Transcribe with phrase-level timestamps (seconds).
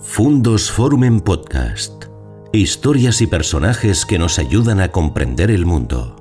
[0.00, 2.04] Fundos Forum en Podcast.
[2.52, 6.14] Historias y personajes que nos ayudan a comprender el mundo.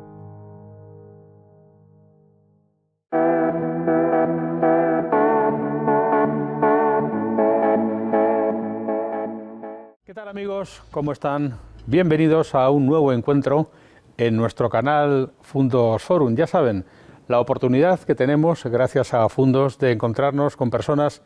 [10.04, 10.82] ¿Qué tal amigos?
[10.90, 11.60] ¿Cómo están?
[11.86, 13.70] Bienvenidos a un nuevo encuentro
[14.18, 16.36] en nuestro canal Fundos Forum.
[16.36, 16.84] Ya saben,
[17.28, 21.22] la oportunidad que tenemos, gracias a Fundos, de encontrarnos con personas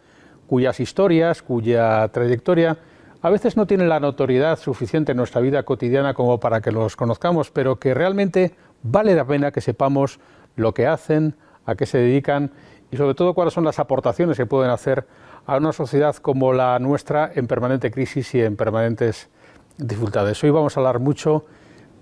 [0.52, 2.78] cuyas historias, cuya trayectoria
[3.22, 6.98] a veces no tienen la notoriedad suficiente en nuestra vida cotidiana como para que los
[6.98, 8.54] conozcamos, pero que realmente
[8.84, 10.20] vale la pena que sepamos
[10.58, 12.52] lo que hacen, a qué se dedican
[12.92, 15.08] y sobre todo cuáles son las aportaciones que pueden hacer
[15.46, 19.30] a una sociedad como la nuestra en permanente crisis y en permanentes
[19.78, 20.44] dificultades.
[20.44, 21.46] Hoy vamos a hablar mucho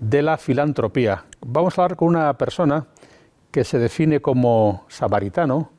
[0.00, 1.24] de la filantropía.
[1.46, 2.88] Vamos a hablar con una persona
[3.52, 5.70] que se define como samaritano,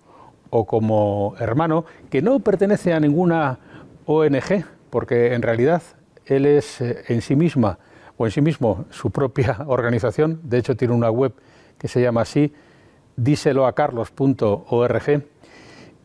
[0.51, 3.57] o como hermano, que no pertenece a ninguna
[4.05, 5.81] ONG, porque en realidad
[6.25, 7.79] él es eh, en sí misma
[8.17, 11.33] o en sí mismo su propia organización, de hecho tiene una web
[11.79, 12.53] que se llama así,
[13.15, 15.23] díseloacarlos.org,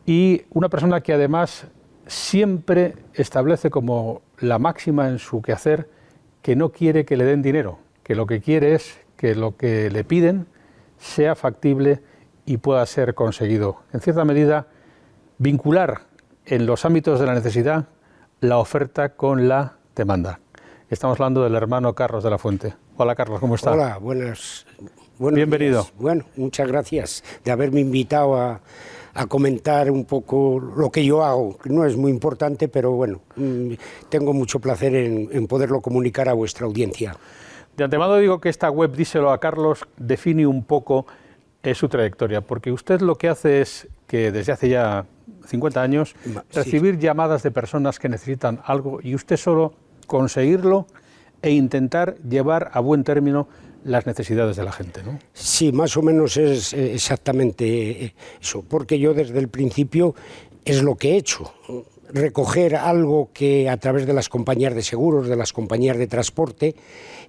[0.05, 1.67] y una persona que además
[2.07, 5.89] siempre establece como la máxima en su quehacer
[6.41, 9.89] que no quiere que le den dinero, que lo que quiere es que lo que
[9.89, 10.47] le piden
[10.97, 11.99] sea factible
[12.47, 13.81] y pueda ser conseguido.
[13.93, 14.67] En cierta medida,
[15.37, 16.01] vincular
[16.45, 17.85] en los ámbitos de la necesidad
[18.39, 20.39] la oferta con la demanda.
[20.89, 22.73] Estamos hablando del hermano Carlos de la Fuente.
[22.95, 23.73] Hola Carlos, ¿cómo está?
[23.73, 24.65] Hola, buenas.
[25.19, 25.87] Bienvenido.
[25.99, 28.61] Bueno, muchas gracias de haberme invitado a,
[29.27, 33.73] comentar un poco lo que yo hago, no es muy importante, pero bueno, mm,
[34.09, 37.17] tengo mucho placer en, en poderlo comunicar a vuestra audiencia.
[37.75, 41.07] De antemano digo que esta web, díselo a Carlos, define un poco
[41.71, 45.05] es su trayectoria, porque usted lo que hace es que desde hace ya
[45.47, 46.15] 50 años
[46.53, 49.73] recibir llamadas de personas que necesitan algo y usted solo
[50.07, 50.87] conseguirlo
[51.41, 53.47] e intentar llevar a buen término
[53.83, 55.19] las necesidades de la gente, ¿no?
[55.33, 60.15] Sí, más o menos es eh, exactamente eso, porque yo desde el principio
[60.65, 61.53] es lo que he hecho
[62.13, 66.75] recoger algo que a través de las compañías de seguros, de las compañías de transporte,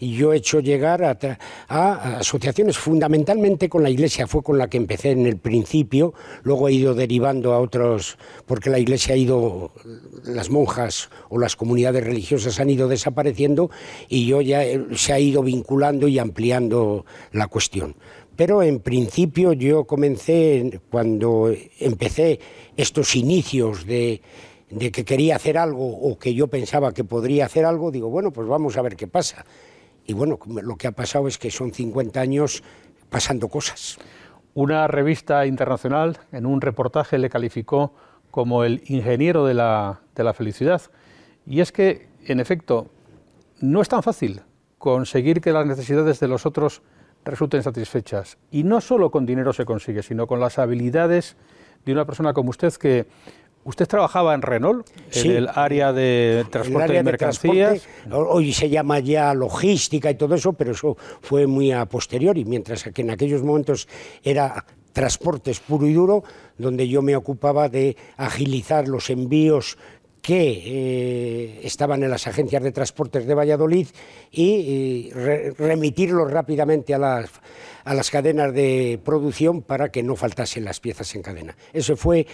[0.01, 5.11] yo he hecho llegar a, asociaciones fundamentalmente con la Iglesia, fue con la que empecé
[5.11, 9.73] en el principio, luego he ido derivando a otros, porque la Iglesia ha ido,
[10.25, 13.71] las monjas o las comunidades religiosas han ido desapareciendo
[14.09, 14.63] y yo ya
[14.95, 17.97] se ha ido vinculando y ampliando la cuestión.
[18.37, 22.39] Pero en principio yo comencé, cuando empecé
[22.77, 24.23] estos inicios de,
[24.71, 28.31] de que quería hacer algo o que yo pensaba que podría hacer algo, digo, bueno,
[28.31, 29.45] pues vamos a ver qué pasa.
[30.07, 32.63] Y bueno, lo que ha pasado es que son 50 años
[33.11, 33.99] pasando cosas.
[34.55, 37.93] Una revista internacional en un reportaje le calificó
[38.31, 40.83] como el ingeniero de la, de la felicidad.
[41.47, 42.89] Y es que, en efecto,
[43.61, 44.43] no es tan fácil
[44.79, 46.83] conseguir que las necesidades de los otros
[47.25, 48.39] resulten satisfechas.
[48.51, 51.37] Y no solo con dinero se consigue, sino con las habilidades
[51.85, 53.07] de una persona como usted que
[53.69, 57.87] Usted trabajaba en Renault, en el área de transporte de mercancías.
[58.11, 62.85] hoy se llama ya logística y todo eso, pero eso fue muy a posteriori, mientras
[62.85, 63.87] que en aquellos momentos
[64.23, 64.65] era
[64.95, 66.25] transportes puro y duro,
[66.57, 69.77] donde yo me ocupaba de agilizar los envíos
[70.23, 73.89] que eh, estaban en las agencias de transportes de Valladolid
[74.31, 75.11] y,
[75.59, 77.31] remitirlos rápidamente a las,
[77.85, 81.57] a las cadenas de producción para que no faltasen las piezas en cadena.
[81.73, 82.27] Ese fue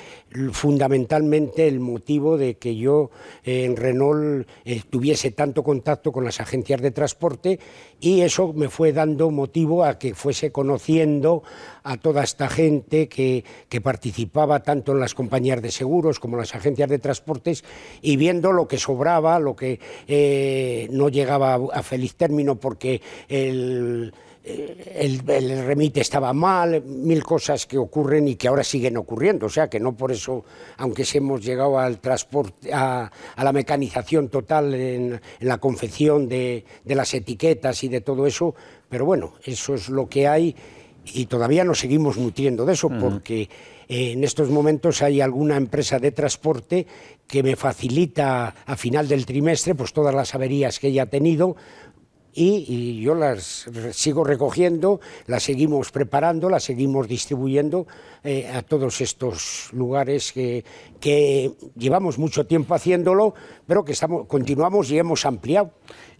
[0.52, 3.10] fundamentalmente el motivo de que yo
[3.44, 7.60] eh, en Renault eh, tuviese tanto contacto con las agencias de transporte
[8.00, 11.42] y eso me fue dando motivo a que fuese conociendo
[11.84, 16.40] a toda esta gente que, que participaba tanto en las compañías de seguros como en
[16.40, 17.62] las agencias de transportes
[18.00, 19.78] y viendo lo que sobraba, lo que
[20.08, 24.14] eh, no llegaba a feliz término porque el,
[24.44, 29.46] el, remite estaba mal, mil cosas que ocurren y que ahora siguen ocurriendo.
[29.46, 30.42] O sea que no por eso,
[30.78, 37.12] aunque hemos llegado al transporte, a, la mecanización total en, la confección de, de, las
[37.12, 38.54] etiquetas y de todo eso,
[38.88, 40.56] pero bueno, eso es lo que hay
[41.04, 43.48] y todavía nos seguimos nutriendo de eso porque
[43.88, 46.86] en estos momentos hay alguna empresa de transporte
[47.26, 51.56] que me facilita a final del trimestre pues todas las averías que ella ha tenido
[52.36, 57.86] y, yo las sigo recogiendo, las seguimos preparando, las seguimos distribuyendo
[58.24, 60.64] eh, a todos estos lugares que,
[60.98, 63.34] que, llevamos mucho tiempo haciéndolo,
[63.66, 65.70] pero que estamos, continuamos y hemos ampliado.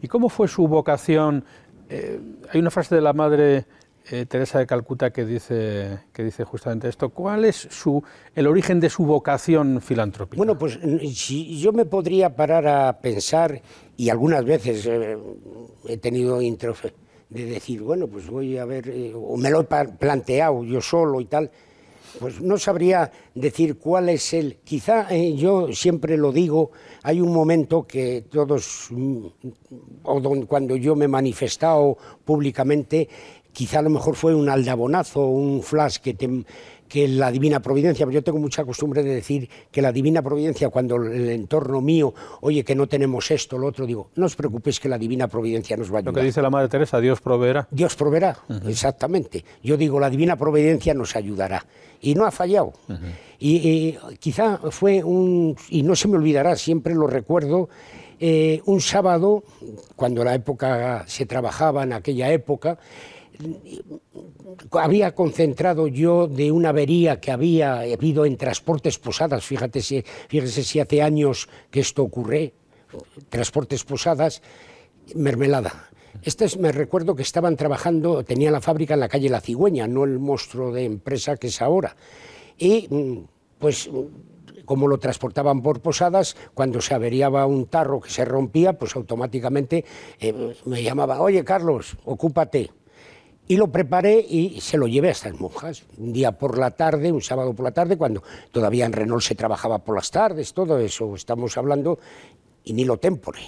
[0.01, 1.45] ¿Y cómo fue su vocación?
[1.89, 3.67] Eh, hay una frase de la madre
[4.11, 7.09] eh, Teresa de Calcuta que dice, que dice justamente esto.
[7.09, 8.03] ¿Cuál es su,
[8.35, 10.37] el origen de su vocación filantrópica?
[10.37, 10.79] Bueno, pues
[11.15, 13.63] si yo me podría parar a pensar,
[13.97, 15.17] y algunas veces eh,
[15.89, 20.65] he tenido de decir, bueno, pues voy a ver, eh, o me lo he planteado
[20.65, 21.51] yo solo y tal,
[22.21, 24.59] pues no sabría decir cuál es el.
[24.63, 26.71] Quizá yo siempre lo digo,
[27.03, 29.27] hay un momento que todos, mm,
[30.05, 33.09] o cuando yo me he manifestado públicamente,
[33.55, 36.15] quizá a lo mejor fue un aldabonazo, un flash que,
[36.89, 40.97] que la divina providencia, yo tengo mucha costumbre de decir que la divina providencia, cuando
[40.97, 42.13] el entorno mío,
[42.43, 45.77] oye, que no tenemos esto, lo otro, digo, no os preocupéis que la divina providencia
[45.77, 46.15] nos va a ayudar.
[46.15, 47.67] Lo que dice la Madre Teresa, Dios proveerá.
[47.71, 48.37] Dios proveerá,
[48.67, 49.45] exactamente.
[49.63, 51.65] Yo digo, la divina providencia nos ayudará.
[52.03, 52.75] Y no ha fallado.
[53.39, 57.69] y, quizá fue un, y no se me olvidará, siempre lo recuerdo,
[58.21, 59.45] eh, un sábado,
[59.97, 62.79] cuando la época se trabajaba en aquella época,
[64.73, 70.63] había concentrado yo de una avería que había habido en Transportes Posadas, fíjate si, fíjese
[70.63, 72.55] si hace años que esto ocurre,
[73.29, 74.43] Transportes Posadas,
[75.15, 75.91] mermelada.
[76.23, 80.05] Este me recuerdo que estaban trabajando, tenía la fábrica en la calle La Cigüeña, no
[80.05, 81.97] el monstruo de empresa que es ahora.
[82.57, 83.25] Y mm,
[83.59, 83.91] pues
[84.65, 89.85] como lo transportaban por posadas, cuando se averiaba un tarro que se rompía, pues automáticamente
[90.19, 92.71] eh, me llamaba, oye Carlos, ocúpate
[93.47, 95.85] y lo preparé y se lo llevé a estas monjas.
[95.99, 99.35] Un día por la tarde, un sábado por la tarde, cuando todavía en Renault se
[99.35, 101.99] trabajaba por las tardes, todo eso estamos hablando,
[102.65, 103.43] y ni lo tempore.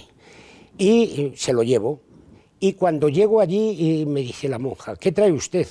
[0.76, 2.00] Y se lo llevo.
[2.60, 5.66] Y cuando llego allí me dice la monja, ¿qué trae usted?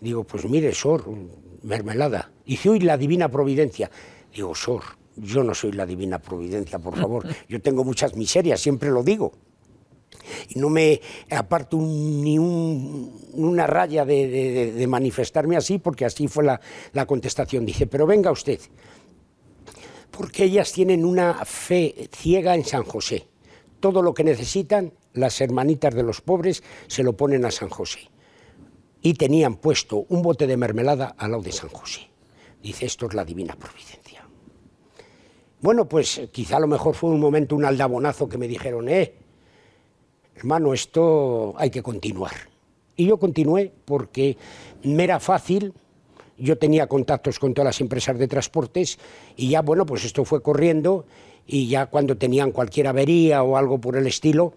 [0.00, 1.04] Digo, pues mire, Sor,
[1.62, 2.30] mermelada.
[2.44, 3.90] Dice, uy, la divina providencia.
[4.34, 4.82] Digo, Sor,
[5.16, 7.24] yo no soy la divina providencia, por favor.
[7.48, 9.32] Yo tengo muchas miserias, siempre lo digo
[10.48, 11.00] y no me
[11.30, 16.60] aparto ni una raya de, manifestarme así, porque así fue la,
[16.92, 17.66] la contestación.
[17.66, 18.60] Dice, pero venga usted,
[20.10, 23.28] porque ellas tienen una fe ciega en San José.
[23.80, 28.10] Todo lo que necesitan, las hermanitas de los pobres se lo ponen a San José.
[29.02, 32.08] Y tenían puesto un bote de mermelada al lado de San José.
[32.62, 34.26] Dice, esto es la divina providencia.
[35.60, 39.14] Bueno, pues quizá a lo mejor fue un momento, un aldabonazo que me dijeron, eh,
[40.36, 42.34] hermano, esto hay que continuar.
[42.96, 44.36] Y yo continué porque
[44.82, 45.72] me era fácil,
[46.38, 48.98] yo tenía contactos con todas las empresas de transportes
[49.36, 51.06] y ya, bueno, pues esto fue corriendo
[51.46, 54.54] y ya cuando tenían cualquier avería o algo por el estilo,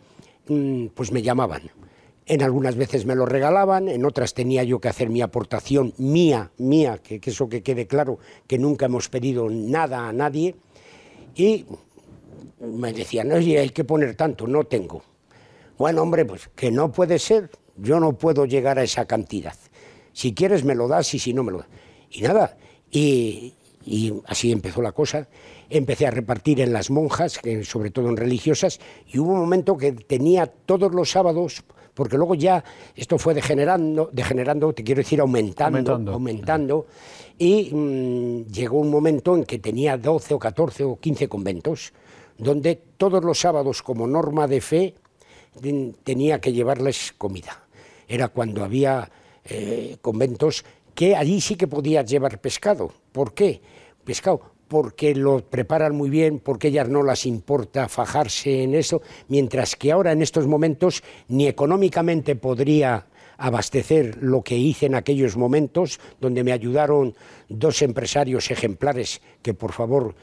[0.48, 1.64] mm, pues me llamaban.
[2.26, 6.52] En algunas veces me lo regalaban, en otras tenía yo que hacer mi aportación mía,
[6.58, 10.56] mía, que, eso que quede claro, que nunca hemos pedido nada a nadie.
[11.36, 11.66] Y
[12.60, 15.04] me decían, oye, hay que poner tanto, no tengo.
[15.78, 19.56] Bueno, hombre, pues que no puede ser, yo no puedo llegar a esa cantidad.
[20.12, 21.68] Si quieres me lo das y si no me lo das.
[22.10, 22.58] Y nada,
[22.90, 23.54] y,
[24.26, 25.28] así empezó la cosa.
[25.70, 29.92] Empecé a repartir en las monjas, sobre todo en religiosas, y hubo un momento que
[29.92, 31.64] tenía todos los sábados,
[31.94, 32.64] porque luego ya
[32.96, 36.88] esto fue degenerando, degenerando te quiero decir aumentando, aumentando,
[37.38, 41.94] y mm, llegó un momento en que tenía 12 o 14 o 15 conventos,
[42.38, 44.96] donde todos los sábados como norma de fe
[46.04, 47.64] tenía que llevarles comida.
[48.08, 49.10] Era cuando había
[49.46, 50.64] eh, conventos
[50.96, 52.92] que allí sí que podías llevar pescado.
[53.12, 53.62] ¿Por qué?
[54.04, 59.76] Pescado, porque lo preparan muy bien, porque ellas no las importa fajarse en eso, mientras
[59.76, 63.06] que ahora en estos momentos ni económicamente podría
[63.38, 67.16] abastecer lo que hice en aquellos momentos, donde me ayudaron
[67.50, 70.16] dos empresarios ejemplares que por favor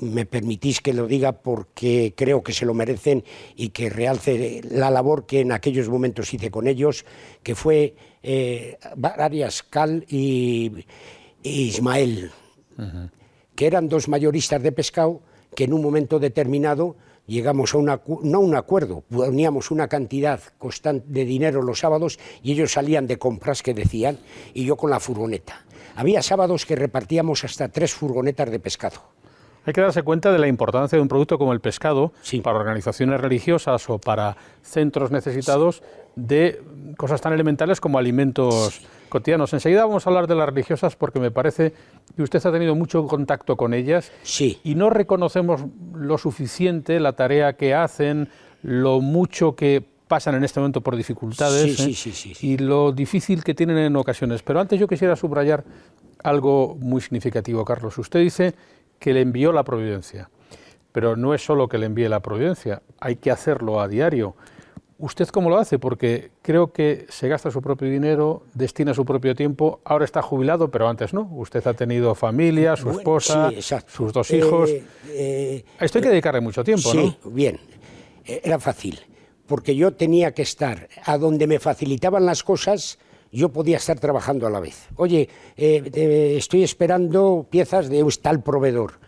[0.00, 3.24] me permitís que lo diga porque creo que se lo merecen
[3.56, 7.04] y que realce la labor que en aquellos momentos hice con ellos,
[7.42, 10.84] que fue eh, Arias Cal y,
[11.42, 12.30] Ismael,
[13.54, 15.20] que eran dos mayoristas de pescado
[15.54, 16.96] que en un momento determinado
[17.26, 22.52] llegamos a una, no un acuerdo, poníamos una cantidad constante de dinero los sábados y
[22.52, 24.18] ellos salían de compras que decían
[24.54, 25.64] y yo con la furgoneta.
[25.94, 29.21] Había sábados que repartíamos hasta tres furgonetas de pescado.
[29.64, 33.20] Hay que darse cuenta de la importancia de un producto como el pescado para organizaciones
[33.20, 35.82] religiosas o para centros necesitados
[36.16, 36.62] de
[36.96, 39.52] cosas tan elementales como alimentos cotidianos.
[39.52, 41.74] Enseguida vamos a hablar de las religiosas porque me parece
[42.16, 44.10] que usted ha tenido mucho contacto con ellas
[44.64, 45.60] y no reconocemos
[45.94, 48.28] lo suficiente la tarea que hacen,
[48.62, 52.34] lo mucho que pasan en este momento por dificultades ¿eh?
[52.42, 54.42] y lo difícil que tienen en ocasiones.
[54.42, 55.64] Pero antes yo quisiera subrayar
[56.22, 57.96] algo muy significativo, Carlos.
[57.98, 58.54] Usted dice
[59.02, 60.30] que le envió la providencia.
[60.92, 64.36] Pero no es solo que le envíe la providencia, hay que hacerlo a diario.
[64.98, 65.80] ¿Usted cómo lo hace?
[65.80, 69.80] Porque creo que se gasta su propio dinero, destina su propio tiempo.
[69.84, 71.22] Ahora está jubilado, pero antes no.
[71.32, 73.50] Usted ha tenido familia, su esposa,
[73.88, 74.70] sus dos hijos.
[74.70, 77.02] Eh, eh, Esto hay que dedicarle mucho tiempo, ¿no?
[77.02, 77.58] Sí, bien.
[78.24, 79.00] Eh, era fácil,
[79.48, 83.00] porque yo tenía que estar a donde me facilitaban las cosas,
[83.32, 84.88] yo podía estar trabajando a la vez.
[84.96, 89.00] Oye, estoy esperando piezas de un tal proveedor.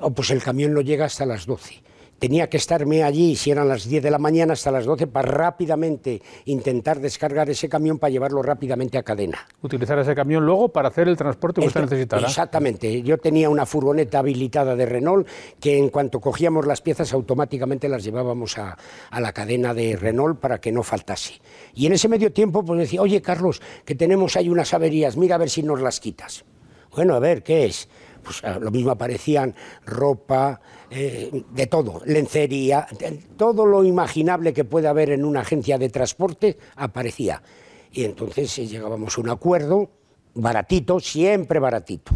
[0.00, 1.82] Oh, pues el camión no llega hasta las 12
[2.18, 5.28] tenía que estarme allí, si eran las 10 de la mañana, hasta las 12, para
[5.30, 9.46] rápidamente intentar descargar ese camión para llevarlo rápidamente a cadena.
[9.62, 12.26] Utilizar ese camión luego para hacer el transporte que usted necesitara.
[12.26, 13.02] Exactamente.
[13.02, 15.28] Yo tenía una furgoneta habilitada de Renault
[15.60, 18.76] que en cuanto cogíamos las piezas automáticamente las llevábamos a,
[19.10, 21.40] a la cadena de Renault para que no faltase.
[21.74, 25.34] Y en ese medio tiempo pues decía, oye Carlos, que tenemos ahí unas averías, mira
[25.34, 26.44] a ver si nos las quitas.
[26.94, 27.88] Bueno, a ver, ¿qué es?
[28.26, 29.54] Pues lo mismo aparecían
[29.84, 32.88] ropa, eh, de todo, lencería,
[33.36, 37.40] todo lo imaginable que puede haber en una agencia de transporte aparecía.
[37.92, 39.90] Y entonces eh, llegábamos a un acuerdo,
[40.34, 42.12] baratito, siempre baratito.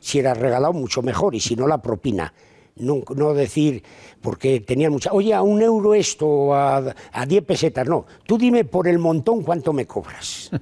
[0.00, 2.34] Si era regalado, mucho mejor, y si no, la propina.
[2.76, 3.84] No, decir,
[4.20, 8.04] porque tenían mucha, oye, a un euro esto, a, a diez pesetas, no.
[8.26, 10.50] Tú dime por el montón cuánto me cobras.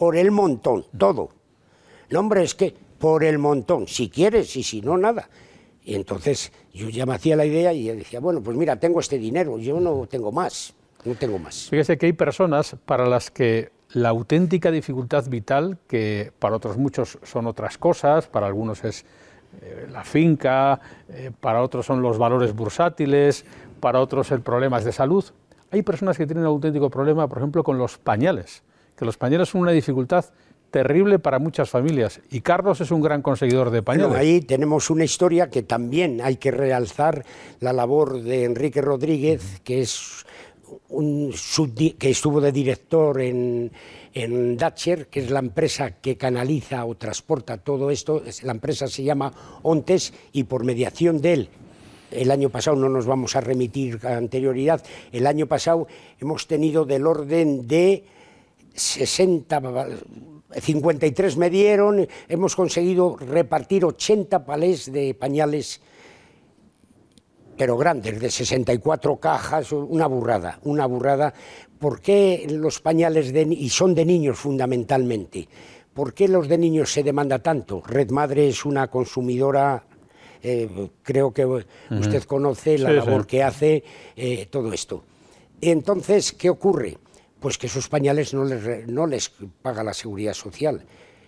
[0.00, 1.28] Por el montón, todo.
[2.08, 5.28] No, hombre, es que por el montón, si quieres y si no, nada.
[5.82, 9.18] Y entonces yo ya me hacía la idea y decía, bueno, pues mira, tengo este
[9.18, 11.68] dinero, yo no tengo más, no tengo más.
[11.70, 17.18] Fíjese que hay personas para las que la auténtica dificultad vital, que para otros muchos
[17.22, 19.06] son otras cosas, para algunos es
[19.62, 20.78] eh, la finca,
[21.08, 23.46] eh, para otros son los valores bursátiles,
[23.80, 25.24] para otros el problema es de salud.
[25.70, 28.62] Hay personas que tienen auténtico problema, por ejemplo, con los pañales,
[28.94, 30.26] que los pañales son una dificultad
[30.70, 32.20] terrible para muchas familias.
[32.30, 34.16] Y Carlos es un gran conseguidor de pañales.
[34.16, 37.24] ahí tenemos una historia que también hay que realzar
[37.60, 40.24] la labor de Enrique Rodríguez, que es
[40.88, 41.34] un
[41.98, 43.72] que estuvo de director en,
[44.14, 48.22] en Datcher, que es la empresa que canaliza o transporta todo esto.
[48.42, 51.48] La empresa se llama Ontes y por mediación de él
[52.10, 55.86] el año pasado no nos vamos a remitir a anterioridad, el año pasado
[56.20, 58.04] hemos tenido del orden de
[58.74, 59.60] 60
[60.58, 65.80] 53 me dieron, hemos conseguido repartir 80 palés de pañales,
[67.56, 71.32] pero grandes, de 64 cajas, una burrada, una burrada.
[71.78, 75.48] ¿Por qué los pañales de, y son de niños fundamentalmente?
[75.94, 77.82] ¿Por qué los de niños se demanda tanto?
[77.86, 79.84] Red Madre es una consumidora
[80.42, 83.84] eh, creo que usted conoce la labor que hace
[84.16, 85.04] eh, todo esto.
[85.60, 86.96] Entonces, ¿qué ocurre?
[87.40, 89.32] Pues que esos pañales no les, no les
[89.62, 90.84] paga la seguridad social.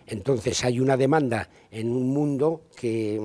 [0.06, 3.18] Entonces hay una demanda en un mundo que,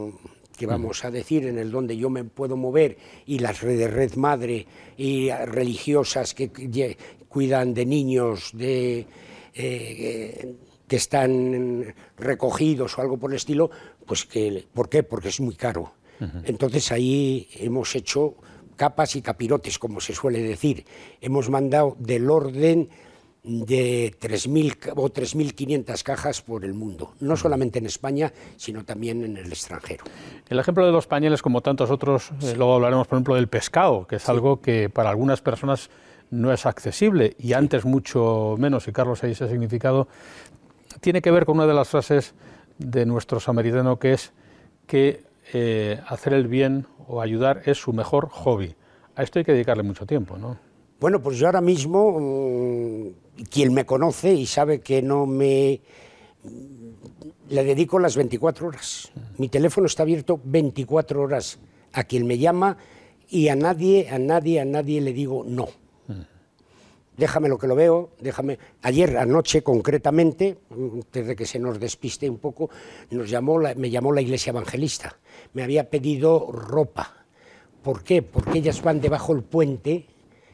[0.62, 4.65] vamos a decir, en el donde yo me puedo mover y las redes red madre
[4.98, 9.06] y religiosas que, cuidan de niños de,
[9.53, 10.56] eh,
[10.88, 13.70] que están recogidos o algo por el estilo,
[14.06, 15.03] pues que, ¿por qué?
[15.03, 15.94] Porque es muy caro.
[16.46, 18.38] Entonces ahí hemos hecho
[18.77, 20.86] capas y capirotes, como se suele decir.
[21.19, 22.89] Hemos mandado del orden
[23.43, 29.38] de 3.000 o 3.500 cajas por el mundo, no solamente en España, sino también en
[29.38, 30.03] el extranjero.
[30.50, 34.05] El ejemplo de los pañales, como tantos otros, eh, luego hablaremos, por ejemplo, del pescado,
[34.05, 35.89] que es algo que para algunas personas
[36.29, 40.07] no es accesible y antes mucho menos, y Carlos ahí ese significado,
[41.00, 42.34] tiene que ver con una de las frases
[42.77, 44.34] de nuestro samaritano que es
[44.88, 48.75] que eh, hacer el bien o ayudar es su mejor hobby.
[49.16, 50.58] A esto hay que dedicarle mucho tiempo, ¿no?
[51.00, 55.82] Bueno, pues yo ahora mismo, mm, quien me conoce y sabe que no me...
[57.50, 59.12] Le dedico las 24 horas.
[59.38, 61.60] Mi teléfono está abierto 24 horas
[61.94, 62.77] a quien me llama
[63.30, 65.70] y a nadie, a nadie, a nadie le digo no.
[67.18, 68.60] Déjame lo que lo veo, déjame.
[68.84, 70.60] Ayer anoche concretamente,
[71.12, 72.70] desde que se nos despiste un poco,
[73.10, 75.18] nos llamó me llamó la iglesia evangelista
[75.54, 77.26] me había pedido ropa.
[77.84, 78.22] ¿Por qué?
[78.22, 80.06] Porque ellas van debajo del puente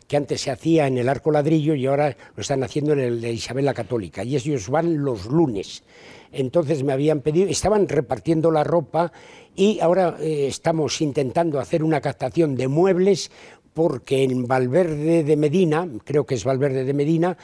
[0.07, 3.21] que antes se hacía en el arco ladrillo y ahora lo están haciendo en el
[3.21, 4.23] de Isabel la Católica.
[4.23, 5.83] Y ellos van los lunes.
[6.31, 9.11] Entonces me habían pedido, estaban repartiendo la ropa
[9.55, 13.31] y ahora eh, estamos intentando hacer una captación de muebles
[13.73, 17.37] porque en Valverde de Medina, creo que es Valverde de Medina,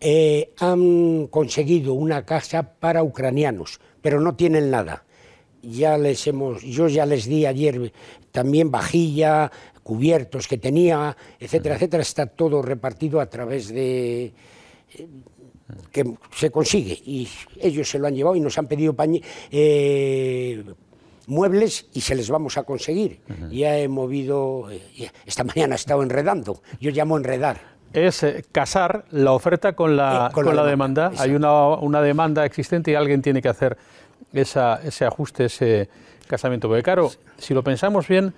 [0.00, 5.04] eh, han conseguido una casa para ucranianos, pero no tienen nada.
[5.62, 7.92] Ya les hemos, yo ya les di ayer
[8.30, 9.50] también vajilla,
[9.82, 14.32] cubiertos que tenía, etcétera, etcétera, está todo repartido a través de
[15.90, 16.04] que
[16.34, 16.92] se consigue.
[17.04, 17.28] Y
[17.60, 18.94] ellos se lo han llevado y nos han pedido
[19.50, 20.62] eh,
[21.28, 23.20] muebles y se les vamos a conseguir.
[23.50, 29.06] Ya he movido, eh, esta mañana he estado enredando, yo llamo enredar es eh, casar
[29.10, 31.10] la oferta con la, con, la, demanda.
[31.18, 33.78] Hay una, una, demanda existente y alguien tiene que hacer
[34.32, 35.88] esa, ese ajuste, ese
[36.26, 36.68] casamiento.
[36.68, 38.34] Porque claro, si lo pensamos bien,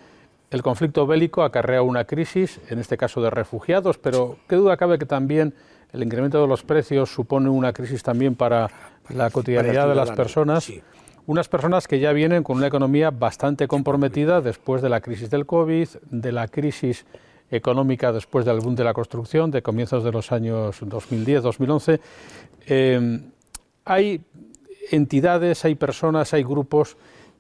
[0.51, 4.99] el conflicto bélico acarrea una crisis, en este caso de refugiados, pero qué duda cabe
[4.99, 5.55] que también
[5.93, 8.71] el incremento de los precios supone una crisis también para
[9.09, 10.71] la cotidianidad de las personas.
[11.31, 15.47] Unas personas que ya vienen con una economía bastante comprometida después de la crisis del
[15.47, 17.07] COVID, de la crisis
[17.53, 22.01] económica después del boom de la construcción, de comienzos de los años 2010-2011.
[22.67, 23.21] Eh,
[23.85, 24.23] hay
[24.91, 26.97] entidades, hay personas, hay grupos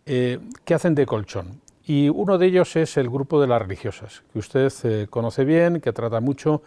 [0.06, 1.60] eh, que hacen de colchón.
[1.84, 5.80] Y uno de ellos es el grupo de las religiosas, que usted eh, conoce bien,
[5.80, 6.62] que trata mucho.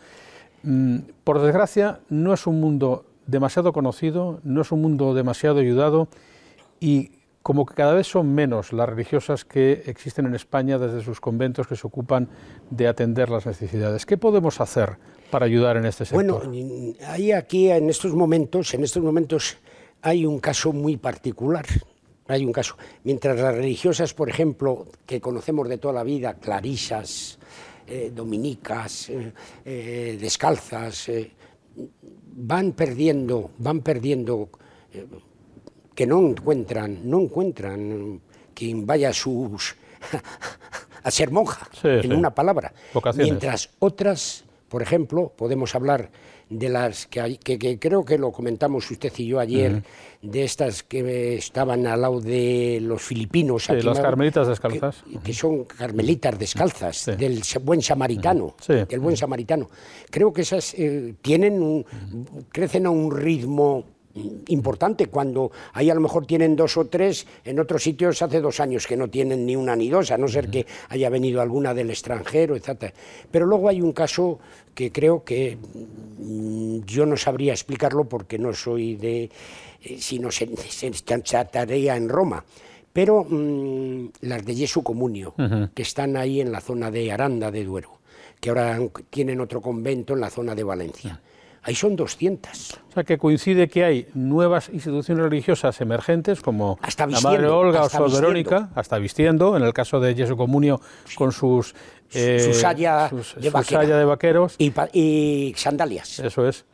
[0.63, 6.09] Mm, por desgracia, no es un mundo demasiado conocido, no es un mundo demasiado ayudado
[6.83, 7.11] y
[7.41, 11.65] como que cada vez son menos las religiosas que existen en España desde sus conventos
[11.65, 12.27] que se ocupan
[12.69, 14.05] de atender las necesidades.
[14.05, 14.97] ¿Qué podemos hacer
[15.31, 16.45] para ayudar en este sector?
[16.45, 19.55] Bueno, hay aquí en estos momentos, en estos momentos
[20.01, 21.65] hay un caso muy particular
[22.25, 22.77] hay un caso.
[23.03, 27.37] Mientras las religiosas, por ejemplo, que conocemos de toda la vida, clarisas,
[27.85, 29.33] eh, dominicas, eh,
[29.65, 31.11] eh, descalzas,
[32.35, 34.49] van perdiendo, van perdiendo,
[35.95, 38.21] que no encuentran, no encuentran
[38.53, 39.75] quien vaya a sus
[41.03, 42.73] a ser monja, en una palabra.
[43.15, 46.09] Mientras otras, por ejemplo, podemos hablar
[46.49, 49.81] de las que, que, creo que lo comentamos usted y yo ayer,
[50.21, 53.65] de estas que estaban al lado de los filipinos.
[53.65, 55.03] Sí, las carmelitas descalzas.
[55.23, 59.69] Que, son carmelitas descalzas, del buen samaritano, del buen samaritano.
[60.09, 61.85] Creo que esas eh, tienen
[62.51, 63.85] crecen a un ritmo
[64.47, 68.59] importante cuando ahí a lo mejor tienen dos o tres, en otros sitios hace dos
[68.59, 71.73] años que no tienen ni una ni dos, a no ser que haya venido alguna
[71.73, 72.93] del extranjero, etc.
[73.31, 74.39] Pero luego hay un caso
[74.75, 79.29] que creo que mm, yo no sabría explicarlo porque no soy de,
[79.83, 80.91] eh, si no se, se
[81.45, 82.43] tarea en Roma,
[82.91, 85.33] pero mm, las de Jesu Comunio,
[85.73, 87.97] que están ahí en la zona de Aranda de Duero,
[88.39, 88.79] que ahora
[89.09, 91.19] tienen otro convento en la zona de Valencia.
[91.63, 92.73] Ahí son 200.
[92.89, 97.89] O sea, que coincide que hay nuevas instituciones religiosas emergentes, como la Madre Olga o
[97.89, 100.81] Sor Verónica, hasta vistiendo, en el caso de Jesu Comunio,
[101.15, 101.73] con sus...
[102.13, 104.55] Eh, su saya, de, vaqueros.
[104.59, 106.19] Y, sandalias.
[106.19, 106.65] Eso es.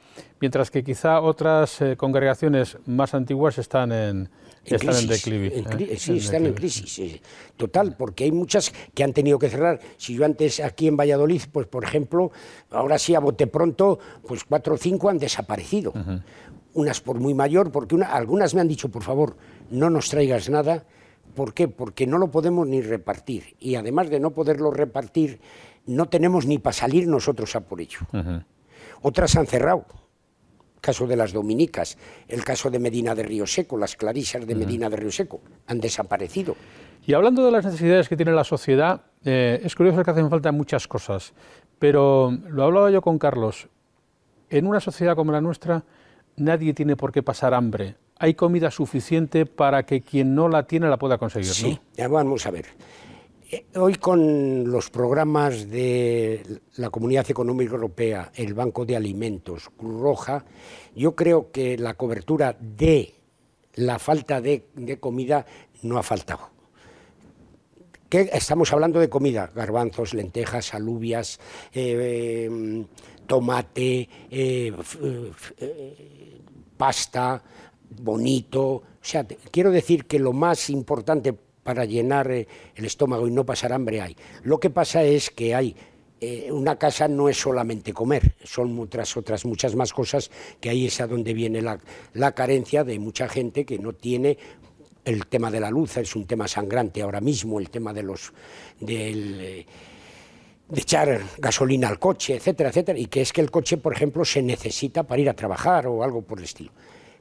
[0.41, 4.29] Mientras que quizá otras eh, congregaciones más antiguas están en,
[4.75, 5.47] están en declive.
[5.47, 5.97] ¿eh?
[5.97, 7.21] sí, están en crisis,
[7.57, 9.79] total, porque hay muchas que han tenido que cerrar.
[9.97, 12.31] Si yo antes aquí en Valladolid, pues por ejemplo,
[12.71, 15.93] ahora sí a bote pronto, pues cuatro o cinco han desaparecido.
[16.73, 19.35] Unas por muy mayor, porque algunas me han dicho, por favor,
[19.71, 20.85] no nos traigas nada.
[21.35, 21.67] ¿Por qué?
[21.67, 23.55] Porque no lo podemos ni repartir.
[23.59, 25.39] Y además de no poderlo repartir,
[25.85, 27.99] no tenemos ni para salir nosotros a por ello.
[29.01, 29.85] Otras han cerrado
[30.79, 34.89] caso de las dominicas, el caso de Medina de Río Seco, las clarisas de Medina
[34.89, 36.55] de Río Seco, han desaparecido.
[37.05, 40.51] Y hablando de las necesidades que tiene la sociedad, eh, es curioso que hacen falta
[40.51, 41.33] muchas cosas,
[41.79, 43.67] pero lo hablaba yo con Carlos,
[44.49, 45.83] en una sociedad como la nuestra
[46.35, 47.95] nadie tiene por qué pasar hambre.
[48.17, 51.49] Hay comida suficiente para que quien no la tiene la pueda conseguir.
[51.49, 52.65] Sí, ya vamos a ver.
[53.51, 59.99] Eh, hoy con los programas de la Comunidad Económica Europea, el Banco de Alimentos, Cruz
[59.99, 60.45] Roja,
[60.95, 63.15] yo creo que la cobertura de
[63.73, 64.65] la falta de,
[64.99, 65.47] comida
[65.81, 66.51] no ha faltado.
[68.07, 68.29] ¿Qué?
[68.31, 71.39] Estamos hablando de comida, garbanzos, lentejas, alubias,
[71.73, 72.85] eh,
[73.25, 74.73] tomate, eh,
[76.77, 77.41] pasta,
[77.99, 78.63] bonito.
[78.67, 81.35] O sea, quiero decir que lo más importante
[81.69, 84.17] para llenar eh, el estómago y no pasar hambre hay.
[84.41, 85.75] Lo que pasa es que hay
[86.19, 90.87] eh, una casa no es solamente comer, son muchas otras muchas más cosas que ahí
[90.87, 94.35] es a donde viene la, carencia de mucha gente que no tiene
[95.05, 98.33] el tema de la luz es un tema sangrante ahora mismo, el tema de los
[98.87, 99.63] eh,
[100.69, 104.25] de echar gasolina al coche, etcétera, etcétera, y que es que el coche, por ejemplo,
[104.25, 106.71] se necesita para ir a trabajar o algo por el estilo.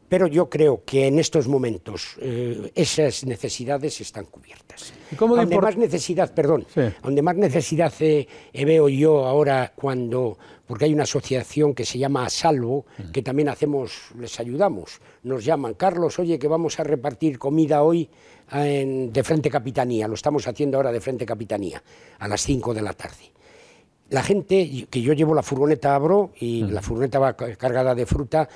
[0.08, 4.94] Pero yo creo que en estos momentos eh, esas necesidades están cubiertas.
[5.18, 6.66] donde más necesidad, perdón,
[7.02, 12.28] donde más necesidad eh, veo yo ahora cuando, porque hay una asociación que se llama
[12.30, 13.10] Salvo, mm.
[13.10, 18.08] que también hacemos, les ayudamos, nos llaman, Carlos, oye, que vamos a repartir comida hoy
[18.50, 21.82] de Frente Capitanía, lo estamos haciendo ahora de Frente Capitanía,
[22.18, 23.30] a las 5 de la tarde.
[24.08, 26.70] La gente, que yo llevo la furgoneta abro y mm.
[26.70, 28.48] la furgoneta va cargada de fruta,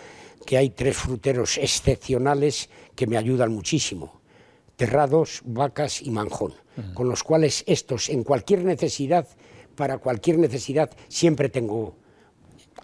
[0.45, 4.21] que hay tres fruteros excepcionales que me ayudan muchísimo,
[4.77, 6.55] Terrados, Vacas y Manjón,
[6.95, 9.29] con los cuales estos, en cualquier necesidad,
[9.77, 11.97] para cualquier necesidad, siempre tengo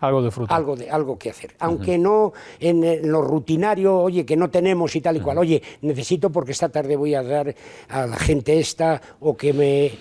[0.00, 0.54] Algo de fruta.
[0.54, 1.54] Algo, de, algo que hacer.
[1.58, 5.38] Aunque no en, lo rutinario, oye, que no tenemos y tal y cual.
[5.38, 7.54] Oye, necesito porque esta tarde voy a dar
[7.88, 9.92] a la gente esta o que me...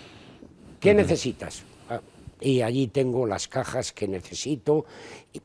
[0.79, 1.63] ¿Qué necesitas?
[1.89, 2.01] Ah,
[2.39, 4.85] y allí tengo las cajas que necesito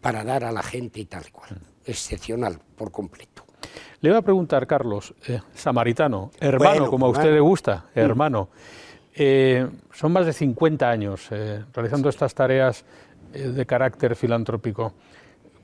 [0.00, 1.71] para dar a la gente y tal y cual.
[1.84, 3.44] Excepcional, por completo.
[4.00, 7.98] Le iba a preguntar, Carlos, eh, samaritano, hermano, como a usted le gusta, mm.
[7.98, 8.48] hermano.
[9.14, 12.84] Eh, son más de 50 años eh, realizando estas tareas
[13.32, 14.92] de carácter filantrópico.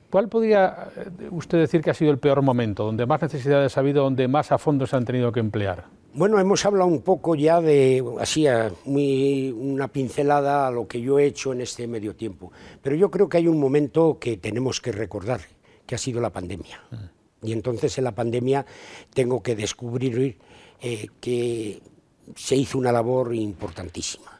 [0.09, 0.89] ¿Cuál podría
[1.29, 4.51] usted decir que ha sido el peor momento, donde más necesidades ha habido, donde más
[4.51, 5.85] a fondo se han tenido que emplear?
[6.13, 8.47] Bueno, hemos hablado un poco ya de, así,
[8.85, 12.51] muy, una pincelada a lo que yo he hecho en este medio tiempo,
[12.81, 15.41] pero yo creo que hay un momento que tenemos que recordar,
[15.89, 16.79] que ha sido la pandemia.
[17.41, 18.63] Y entonces en la pandemia
[19.11, 20.37] tengo que descubrir
[20.79, 21.81] eh, que
[22.35, 24.39] se hizo una labor importantísima.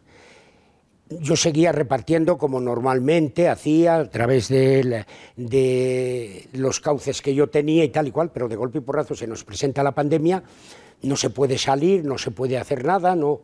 [1.10, 7.84] Yo seguía repartiendo como normalmente hacía a través de, de, los cauces que yo tenía
[7.84, 10.44] y tal y cual, pero de golpe y porrazo se nos presenta la pandemia,
[11.02, 13.42] no se puede salir, no se puede hacer nada, no.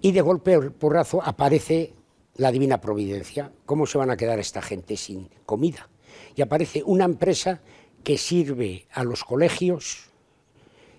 [0.00, 1.92] Y de golpe y porrazo aparece
[2.36, 3.50] la divina providencia.
[3.66, 5.88] ¿Cómo se van a quedar esta gente sin comida?
[6.36, 7.60] Y aparece una empresa
[8.02, 10.10] que sirve a los colegios,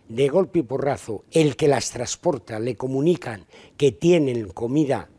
[0.07, 3.45] de golpe y porrazo, el que las transporta, le comunican
[3.77, 5.09] que tienen comida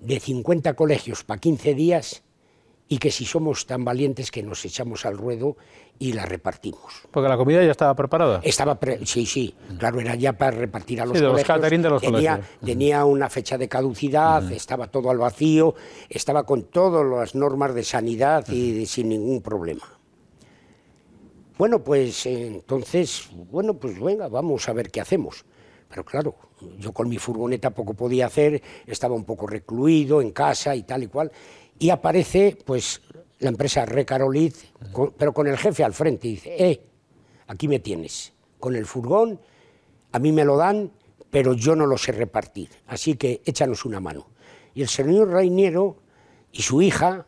[0.00, 2.22] de 50 colegios para 15 días
[2.88, 5.56] y que si somos tan valientes que nos echamos al ruedo
[5.98, 7.02] y la repartimos.
[7.10, 8.40] Porque la comida ya estaba preparada.
[8.42, 11.70] Estaba sí, sí, claro, era ya para repartir a los colegios.
[11.70, 12.60] de los tenía, colegios.
[12.64, 15.74] tenía una fecha de caducidad, estaba todo al vacío,
[16.08, 19.98] estaba con todas las normas de sanidad y sin ningún problema.
[21.58, 25.44] Bueno, pues entonces, bueno, pues venga, vamos a ver qué hacemos.
[25.88, 26.36] Pero claro,
[26.78, 31.02] yo con mi furgoneta poco podía hacer, estaba un poco recluido en casa y tal
[31.02, 31.32] y cual.
[31.78, 33.00] Y aparece, pues,
[33.38, 34.54] la empresa Recarolit,
[35.16, 36.80] pero con el jefe al frente, y dice, eh,
[37.46, 39.40] aquí me tienes, con el furgón,
[40.12, 40.90] a mí me lo dan,
[41.30, 44.28] pero yo no lo sé repartir, así que échanos una mano.
[44.74, 45.98] Y el señor Reiniero
[46.52, 47.26] y su hija,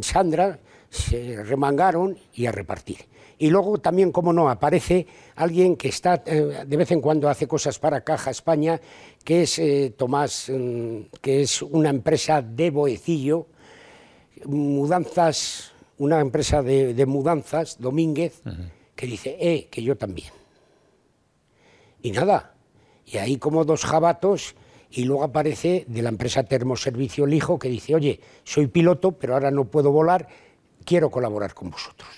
[0.00, 2.98] Sandra, se remangaron y a repartir.
[3.38, 7.48] Y luego también, como no, aparece alguien que está eh, de vez en cuando hace
[7.48, 8.80] cosas para Caja España,
[9.24, 13.48] que es eh, Tomás, mm, que es una empresa de Boecillo,
[14.46, 18.42] mudanzas, una empresa de, mudanzas, Domínguez,
[18.94, 20.32] que dice, eh, que yo también.
[22.02, 22.54] Y nada,
[23.06, 24.54] y ahí como dos jabatos,
[24.90, 29.34] y luego aparece de la empresa Termoservicio El Hijo, que dice, oye, soy piloto, pero
[29.34, 30.28] ahora no puedo volar,
[30.84, 32.10] quiero colaborar con vosotros.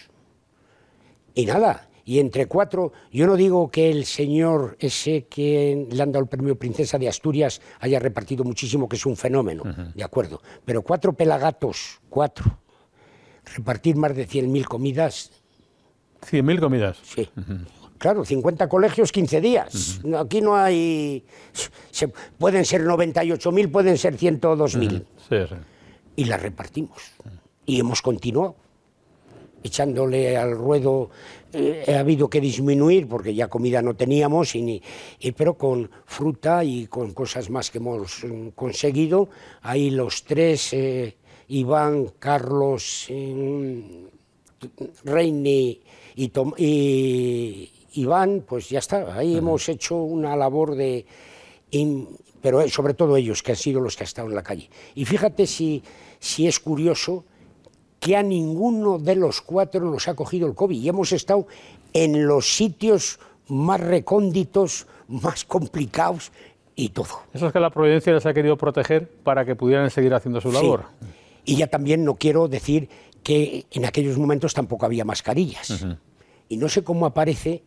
[1.34, 6.12] Y nada, y entre cuatro, yo no digo que el señor ese que le han
[6.12, 9.62] dado el premio Princesa de Asturias haya repartido muchísimo, que es un fenómeno,
[9.94, 12.58] de acuerdo, pero cuatro pelagatos, cuatro,
[13.56, 15.30] repartir más de 100.000 comidas.
[16.30, 16.98] ¿100.000 comidas?
[17.02, 17.28] Sí.
[17.98, 20.00] Claro, 50 colegios, 15 días.
[20.18, 21.24] Aquí no hay...
[22.38, 25.04] pueden ser 98.000, pueden ser 102.000.
[25.28, 25.54] Sí, sí.
[26.16, 27.12] Y las repartimos.
[27.64, 28.56] Y hemos continuado
[29.64, 31.10] echándole al ruedo
[31.54, 34.82] eh, ha habido que disminuir porque ya comida no teníamos, y,
[35.36, 39.30] pero con fruta y con cosas más que hemos mm, conseguido.
[39.62, 41.16] Ahí los tres, eh,
[41.48, 44.08] Iván, Carlos, eh,
[45.04, 45.80] Reini
[46.16, 49.16] y, y, Iván, pues ya está.
[49.16, 51.06] Ahí hemos hecho una labor de...
[52.42, 54.68] pero sobre todo ellos, que han sido los que han estado en la calle.
[54.94, 55.82] Y fíjate si,
[56.18, 57.24] si es curioso
[58.04, 61.46] que a ninguno de los cuatro nos ha cogido el COVID y hemos estado
[61.94, 66.30] en los sitios más recónditos, más complicados
[66.76, 67.08] y todo.
[67.32, 70.52] Eso es que la providencia les ha querido proteger para que pudieran seguir haciendo su
[70.52, 70.84] labor.
[71.46, 72.90] Y ya también no quiero decir
[73.22, 75.86] que en aquellos momentos tampoco había mascarillas.
[76.50, 77.62] Y no sé cómo aparece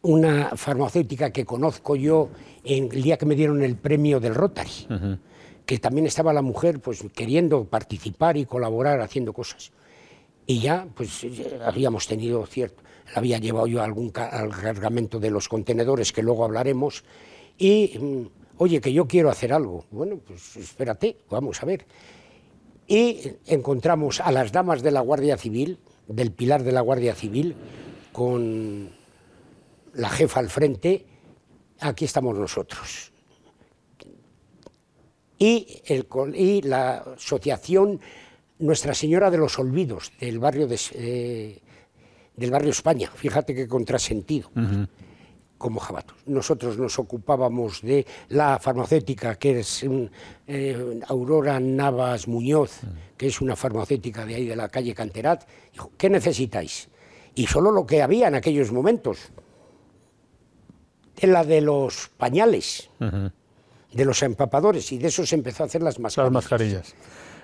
[0.00, 2.30] una farmacéutica que conozco yo
[2.64, 5.18] en el día que me dieron el premio del Rotary
[5.68, 9.70] que también estaba la mujer pues queriendo participar y colaborar haciendo cosas.
[10.46, 11.26] Y ya pues
[11.62, 12.82] habíamos tenido cierto,
[13.14, 17.04] había llevado yo algún al cargamento de los contenedores que luego hablaremos
[17.58, 18.22] y mm,
[18.56, 19.84] oye que yo quiero hacer algo.
[19.90, 21.84] Bueno, pues espérate, vamos a ver.
[22.86, 27.54] Y encontramos a las damas de la Guardia Civil, del pilar de la Guardia Civil,
[28.10, 28.88] con
[29.92, 31.04] la jefa al frente,
[31.78, 33.12] aquí estamos nosotros
[35.38, 38.00] y, el, y la asociación
[38.58, 41.60] Nuestra Señora de los Olvidos del barrio, de, eh,
[42.36, 43.10] del barrio España.
[43.14, 44.50] Fíjate qué contrasentido.
[45.58, 46.16] como jabatos.
[46.26, 49.84] Nosotros nos ocupábamos de la farmacéutica, que es
[50.46, 52.80] eh, Aurora Navas Muñoz,
[53.16, 55.48] que es una farmacéutica de ahí de la calle Canterat.
[55.72, 56.88] Dijo, ¿qué necesitáis?
[57.34, 59.18] Y solo lo que había en aquellos momentos.
[61.20, 62.88] La de los pañales,
[63.98, 66.32] de los empapadores, y de eso se empezó a hacer las mascarillas.
[66.32, 66.94] Las mascarillas.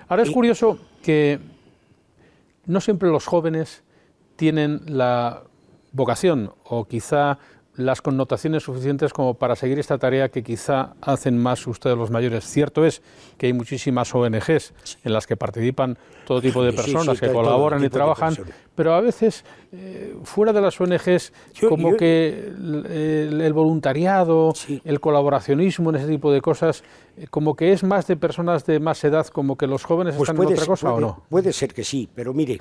[0.07, 1.37] Ahora es curioso que
[2.65, 3.83] no siempre los jóvenes
[4.37, 5.43] tienen la
[5.91, 7.39] vocación o quizá
[7.77, 12.45] las connotaciones suficientes como para seguir esta tarea que quizá hacen más ustedes los mayores.
[12.45, 13.01] Cierto es
[13.37, 17.89] que hay muchísimas ONGs en las que participan todo tipo de personas que colaboran y
[17.89, 18.35] trabajan,
[18.75, 21.33] pero a veces eh, fuera de las ONGs
[21.67, 26.83] como que el, voluntariado, el colaboracionismo en ese tipo de cosas,
[27.17, 30.29] eh, como que es más de personas de más edad, como que los jóvenes pues
[30.29, 31.23] están en otra cosa o no.
[31.29, 32.59] Puede ser que sí, pero mire,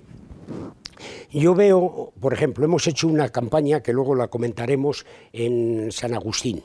[1.30, 6.62] yo veo, por ejemplo, hemos hecho una campaña que luego la comentaremos en San Agustín.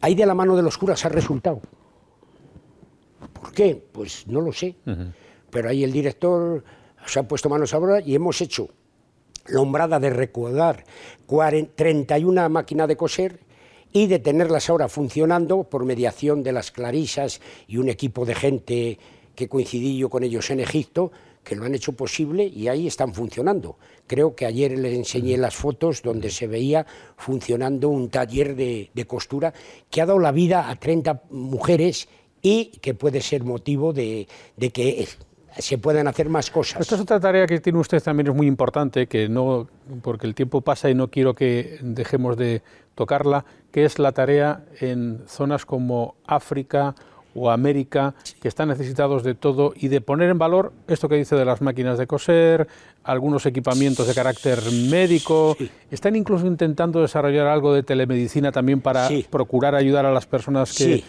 [0.00, 1.60] Ahí de la mano de los curas ha resultado.
[3.32, 3.82] ¿Por qué?
[3.92, 4.76] Pues no lo sé.
[5.50, 6.62] Pero ahí el director
[7.06, 8.68] se ha puesto manos a obra y hemos hecho
[9.48, 10.84] la hombrada de recaudar
[11.74, 13.40] 31 máquinas de coser
[13.92, 18.98] y de tenerlas ahora funcionando por mediación de las clarisas y un equipo de gente
[19.34, 23.14] que coincidí yo con ellos en Egipto, que lo han hecho posible y ahí están
[23.14, 23.78] funcionando.
[24.06, 29.54] Creo que ayer les enseñé las fotos donde se veía funcionando un taller de, costura
[29.90, 32.08] que ha dado la vida a 30 mujeres
[32.42, 34.28] y que puede ser motivo de,
[34.72, 35.08] que
[35.58, 36.80] se puedan hacer más cosas.
[36.80, 39.68] Esta es otra tarea que tiene usted también es muy importante, que no,
[40.02, 42.62] porque el tiempo pasa y no quiero que dejemos de
[42.94, 46.94] tocarla, que es la tarea en zonas como África
[47.38, 51.36] o América, que están necesitados de todo y de poner en valor esto que dice
[51.36, 52.68] de las máquinas de coser,
[53.04, 54.58] algunos equipamientos de carácter
[54.90, 55.56] médico.
[55.90, 61.04] Están incluso intentando desarrollar algo de telemedicina también para procurar ayudar a las personas que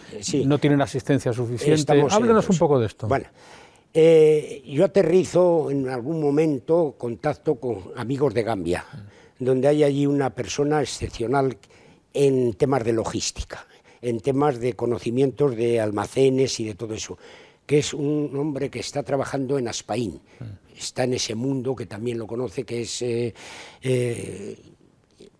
[0.46, 2.06] no tienen asistencia suficiente.
[2.10, 3.08] Háblenos un poco de esto.
[3.08, 3.26] Bueno,
[3.94, 8.86] eh, yo aterrizo en algún momento contacto con amigos de Gambia,
[9.40, 11.58] donde hay allí una persona excepcional
[12.14, 13.66] en temas de logística
[14.02, 17.18] en temas de conocimientos de almacenes y de todo eso,
[17.66, 20.20] que es un hombre que está trabajando en Aspaín,
[20.76, 23.34] está en ese mundo que también lo conoce, que es eh,
[23.82, 24.58] eh,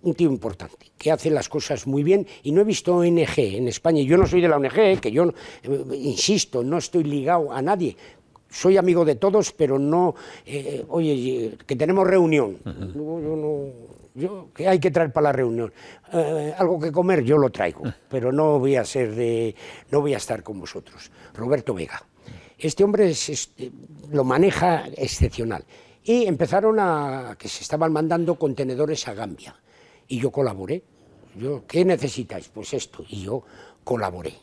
[0.04, 3.68] un tío importante, que hace las cosas muy bien y no he visto ONG en
[3.68, 7.62] España, yo no soy de la ONG, que yo, eh, insisto, no estoy ligado a
[7.62, 7.96] nadie,
[8.50, 10.16] soy amigo de todos, pero no,
[10.90, 12.58] oye, que tenemos reunión.
[12.66, 15.72] yo no, yo, ¿qué hay que traer para la reunión?
[16.14, 19.56] Eh, algo que comer, yo lo traigo, pero no voy a ser de,
[19.92, 21.12] no voy a estar con vosotros.
[21.34, 22.02] Roberto Vega.
[22.58, 23.14] Este hombre
[24.12, 25.64] lo maneja excepcional.
[26.04, 29.56] Y empezaron a que se estaban mandando contenedores a Gambia.
[30.08, 30.84] Y yo colaboré.
[31.36, 32.50] Yo, ¿qué necesitáis?
[32.50, 33.06] Pues esto.
[33.08, 33.44] Y yo
[33.84, 34.34] colaboré.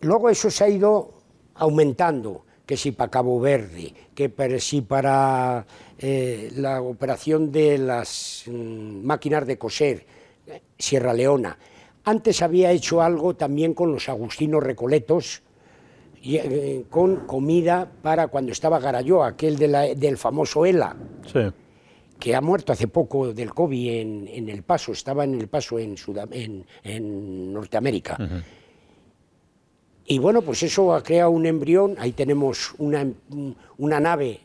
[0.00, 1.14] Luego eso se ha ido
[1.54, 4.30] aumentando que si para Cabo Verde, que
[4.60, 5.66] si para
[5.98, 10.06] eh, la operación de las mm, máquinas de coser,
[10.78, 11.58] Sierra Leona.
[12.04, 15.42] Antes había hecho algo también con los agustinos recoletos,
[16.22, 20.94] y, eh, con comida para cuando estaba Garayó, aquel del famoso ELA,
[22.20, 25.96] que ha muerto hace poco del COVID en, El Paso, estaba en El Paso en,
[26.84, 28.16] en, Norteamérica.
[30.10, 33.06] Y bueno, pues eso ha creado un embrión, ahí tenemos una,
[33.78, 34.40] una nave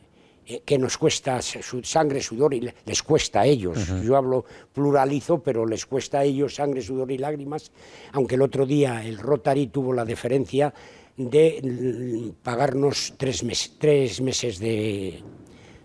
[0.46, 3.76] eh, que nos cuesta su sangre, sudor y les cuesta a ellos.
[4.04, 7.72] Yo hablo pluralizo, pero les cuesta a ellos sangre, sudor y lágrimas,
[8.12, 10.72] aunque el otro día el Rotary tuvo la deferencia
[11.16, 13.44] de pagarnos tres,
[13.76, 15.20] tres meses de,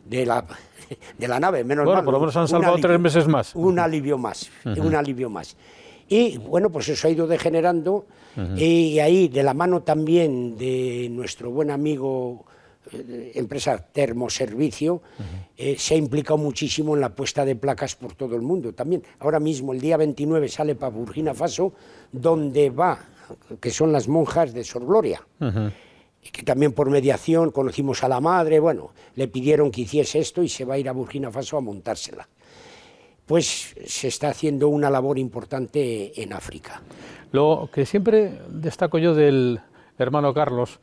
[0.05, 0.45] de, la,
[1.17, 3.55] de la nave, menos bueno, por lo menos han salvado tres meses más.
[3.55, 5.57] Un alivio más, un alivio más.
[6.11, 8.05] Y bueno, pues eso ha ido degenerando.
[8.57, 12.43] Y ahí de la mano también de nuestro buen amigo
[12.91, 15.01] eh, empresa Termoservicio,
[15.55, 19.03] eh, se ha implicado muchísimo en la puesta de placas por todo el mundo también.
[19.19, 21.71] Ahora mismo, el día 29, sale para Burkina Faso,
[22.11, 22.99] donde va,
[23.61, 25.25] que son las monjas de Sor Gloria.
[25.39, 30.49] que también por mediación conocimos a la madre, bueno, le pidieron que hiciese esto y
[30.49, 32.27] se va a ir a Burkina Faso a montársela
[33.31, 36.81] pues se está haciendo una labor importante en África.
[37.31, 39.61] Lo que siempre destaco yo del
[39.97, 40.81] hermano Carlos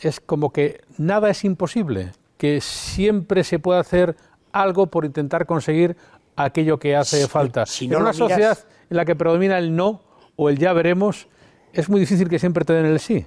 [0.00, 4.14] es como que nada es imposible, que siempre se puede hacer
[4.52, 5.96] algo por intentar conseguir
[6.36, 7.64] aquello que hace falta.
[7.80, 8.56] en una sociedad
[8.88, 10.02] en la que predomina el no
[10.36, 11.26] o el ya veremos,
[11.72, 13.26] es muy difícil que siempre te den el sí.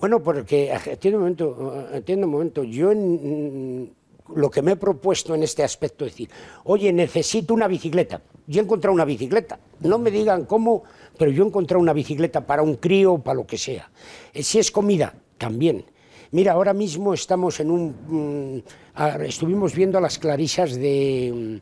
[0.00, 2.64] Bueno, porque entiendo un momento, entiendo un momento.
[2.64, 3.92] Yo en,
[4.34, 6.30] lo que me he propuesto en este aspecto es decir,
[6.64, 8.22] oye, necesito una bicicleta.
[8.46, 9.58] Yo he encontrado una bicicleta.
[9.80, 10.84] No me digan cómo,
[11.18, 13.90] pero yo he encontrado una bicicleta para un crío o para lo que sea.
[14.32, 15.84] Eh, si es comida, también.
[16.32, 18.62] Mira, ahora mismo estamos en un...
[18.62, 21.60] Mm, estuvimos viendo a las clarisas de,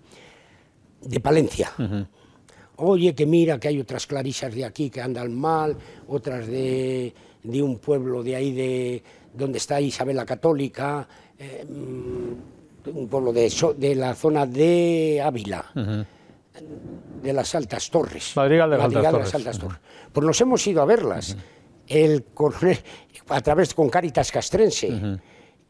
[1.03, 1.73] mm, de Palencia.
[2.77, 5.77] Oye, que mira que hay otras clarisas de aquí que andan mal,
[6.09, 11.07] otras de, de un pueblo de ahí de donde está Isabel la Católica,
[11.39, 12.54] eh, mm,
[12.87, 15.65] un pueblo de, de, la zona de Ávila
[17.23, 18.33] de las Altas Torres.
[18.37, 19.79] Madrigal de, las, Altas Torres.
[20.13, 21.37] Pues nos hemos ido a verlas.
[21.89, 22.25] el,
[23.29, 25.19] a través con Caritas Castrense.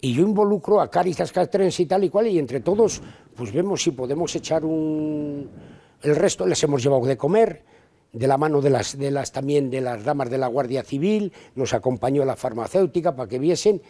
[0.00, 3.00] Y yo involucro a Caritas Castrense y tal y cual, y entre todos,
[3.35, 5.48] pues vemos si podemos echar un.
[6.03, 7.62] El resto les hemos llevado de comer,
[8.12, 11.33] de la mano de las, de las también de las damas de la Guardia Civil,
[11.55, 13.81] nos acompañó la farmacéutica para que viesen,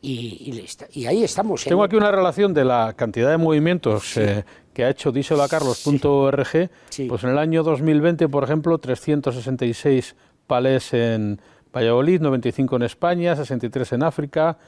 [0.00, 1.64] y, y, ahí estamos.
[1.64, 6.70] Tengo aquí una relación de la cantidad de movimientos eh, que ha hecho díselacarlos.org.
[7.08, 10.14] Pues en el año 2020, por ejemplo, 366
[10.46, 11.40] palés en
[11.74, 14.58] Valladolid, 95 en España, 63 en África,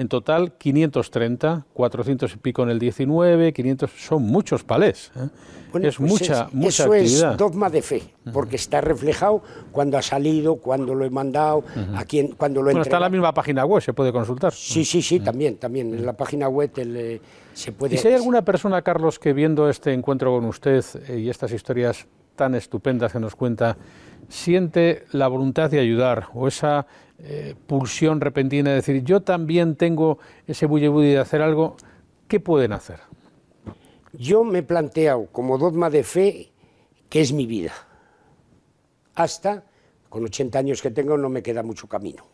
[0.00, 5.12] en total 530, 400 y pico en el 19, 500, son muchos palés.
[5.14, 5.28] ¿eh?
[5.82, 7.32] es pues mucha, mucha eso actividad.
[7.32, 12.04] es dogma de fe, porque está reflejado cuando ha salido, cuando lo he mandado, a
[12.04, 14.54] quién, cuando lo he bueno, está en la misma página web, se puede consultar.
[14.54, 15.92] Sí, sí, sí, también, también.
[15.92, 17.20] En la página web eh,
[17.52, 17.96] se puede...
[17.96, 21.52] ¿Y si hay alguna persona, Carlos, que viendo este encuentro con usted eh, y estas
[21.52, 23.76] historias tan estupendas que nos cuenta,
[24.28, 26.86] siente la voluntad de ayudar o esa
[27.22, 31.76] eh, pulsión repentina de decir, yo también tengo ese bulli de hacer algo,
[32.28, 33.00] ¿qué pueden hacer?
[34.12, 36.52] Yo me he planteado como dogma de fe
[37.08, 37.72] que es mi vida.
[39.14, 39.64] Hasta,
[40.08, 42.24] con 80 años que tengo, no me queda mucho camino.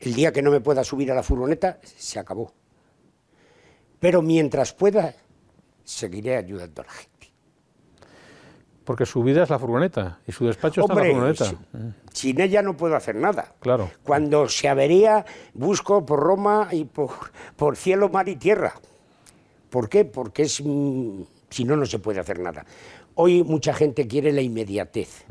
[0.00, 2.52] El día que no me pueda subir a la furgoneta, se acabó.
[4.00, 5.14] Pero mientras pueda,
[5.84, 7.15] seguiré ayudando a la gente.
[8.86, 11.44] Porque su vida es la furgoneta y su despacho está en la furgoneta.
[12.12, 13.52] Sin ella no puedo hacer nada.
[13.58, 13.90] Claro.
[14.04, 17.10] Cuando se avería, busco por Roma y por,
[17.56, 18.74] por cielo, mar y tierra.
[19.70, 20.04] ¿Por qué?
[20.04, 22.64] Porque es, mm, si no, no se puede hacer nada.
[23.16, 25.24] Hoy mucha gente quiere la inmediatez.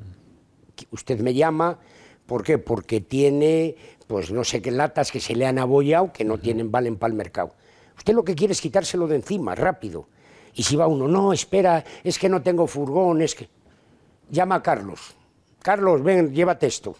[0.91, 1.79] Usted me llama,
[2.25, 2.57] ¿por qué?
[2.57, 6.71] Porque tiene, pues no sé qué latas que se le han abollado que no tienen
[6.71, 7.55] valen para el mercado.
[7.97, 10.09] Usted lo que quiere es quitárselo de encima, rápido.
[10.55, 13.49] Y si va uno, no, espera, es que no tengo furgón, es que...
[14.29, 15.15] Llama a Carlos.
[15.61, 16.95] Carlos, ven, llévate esto.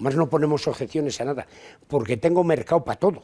[0.00, 1.46] Más no ponemos objeciones a nada,
[1.86, 3.22] porque tengo mercado para todo.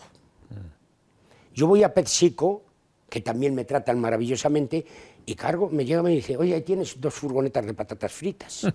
[1.55, 2.62] Yo voy a PepsiCo,
[3.09, 4.85] que también me tratan maravillosamente,
[5.25, 8.66] y cargo, me llega y me dice, oye, ahí tienes dos furgonetas de patatas fritas.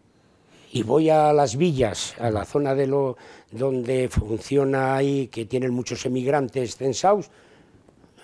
[0.72, 3.16] y voy a las villas, a la zona de lo
[3.50, 7.30] donde funciona ahí, que tienen muchos emigrantes censados,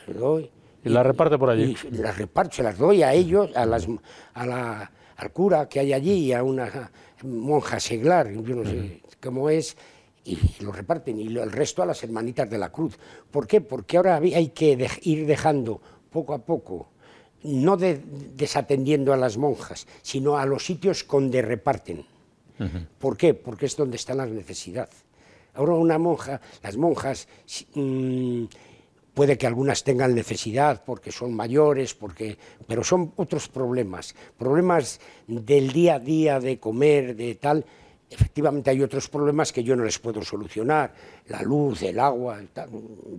[0.06, 0.50] doy,
[0.84, 1.76] y, la reparte por allí.
[1.90, 3.86] Y las reparto, se las doy a ellos, a las,
[4.34, 6.90] a la, al cura que hay allí, y a una
[7.22, 9.76] monja seglar, yo no sé cómo es,
[10.24, 12.98] y lo reparten, y el resto a las hermanitas de la cruz.
[13.30, 13.60] ¿Por qué?
[13.60, 16.90] Porque ahora hay que ir dejando poco a poco,
[17.42, 22.06] no desatendiendo a las monjas, sino a los sitios donde reparten.
[22.98, 23.34] ¿Por qué?
[23.34, 24.88] Porque es donde está la necesidad.
[25.54, 27.28] Ahora una monja, las monjas...
[27.74, 28.44] Mm,
[29.14, 35.72] Puede que algunas tengan necesidad porque son mayores, porque, pero son otros problemas, problemas del
[35.72, 37.64] día a día, de comer, de tal.
[38.10, 40.92] Efectivamente hay otros problemas que yo no les puedo solucionar,
[41.28, 42.38] la luz, el agua,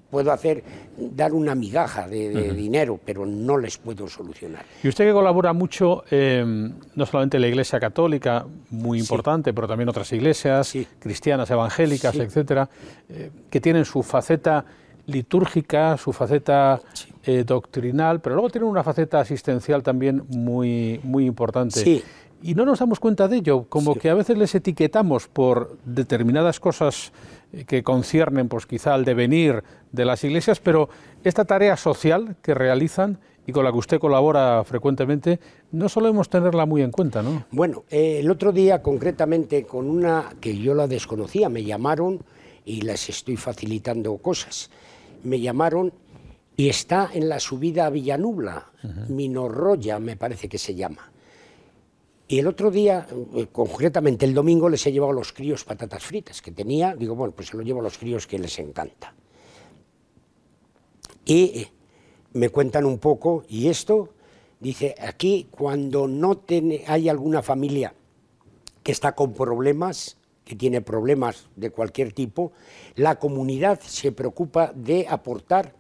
[0.10, 0.64] puedo hacer,
[0.98, 4.64] dar una migaja de, dinero, pero no les puedo solucionar.
[4.84, 9.68] Y usted que colabora mucho, em, no solamente en la Iglesia Católica, muy importante, pero
[9.68, 12.70] también otras iglesias, cristianas, evangélicas, etcétera,
[13.10, 14.66] eh, que tienen su faceta
[15.08, 16.82] litúrgica, su faceta
[17.26, 22.04] eh, doctrinal, pero luego tiene una faceta asistencial también muy, muy importante.
[22.42, 26.60] Y no nos damos cuenta de ello, como que a veces les etiquetamos por determinadas
[26.60, 27.12] cosas
[27.54, 30.90] eh, que conciernen, pues quizá al devenir de las iglesias, pero
[31.24, 35.40] esta tarea social que realizan y con la que usted colabora frecuentemente,
[35.72, 37.46] no solemos tenerla muy en cuenta, ¿no?
[37.52, 42.22] Bueno, eh, el otro día concretamente con una que yo la desconocía, me llamaron
[42.66, 44.72] y les estoy facilitando cosas
[45.26, 45.94] me llamaron
[46.56, 48.72] y está en la subida a Villanubla,
[49.10, 51.12] Minorroya me parece que se llama.
[52.28, 53.06] Y el otro día,
[53.36, 56.96] eh, concretamente el domingo, les he llevado a los críos patatas fritas que tenía.
[56.96, 59.14] Digo, bueno, pues se lo llevo a los críos que les encanta.
[61.24, 61.72] Y eh,
[62.34, 64.14] me cuentan un poco, y esto,
[64.60, 66.42] dice, aquí cuando no
[66.88, 67.94] hay alguna familia
[68.82, 72.54] que está con problemas, que tiene problemas de cualquier tipo,
[72.96, 75.74] la comunidad se preocupa de aportar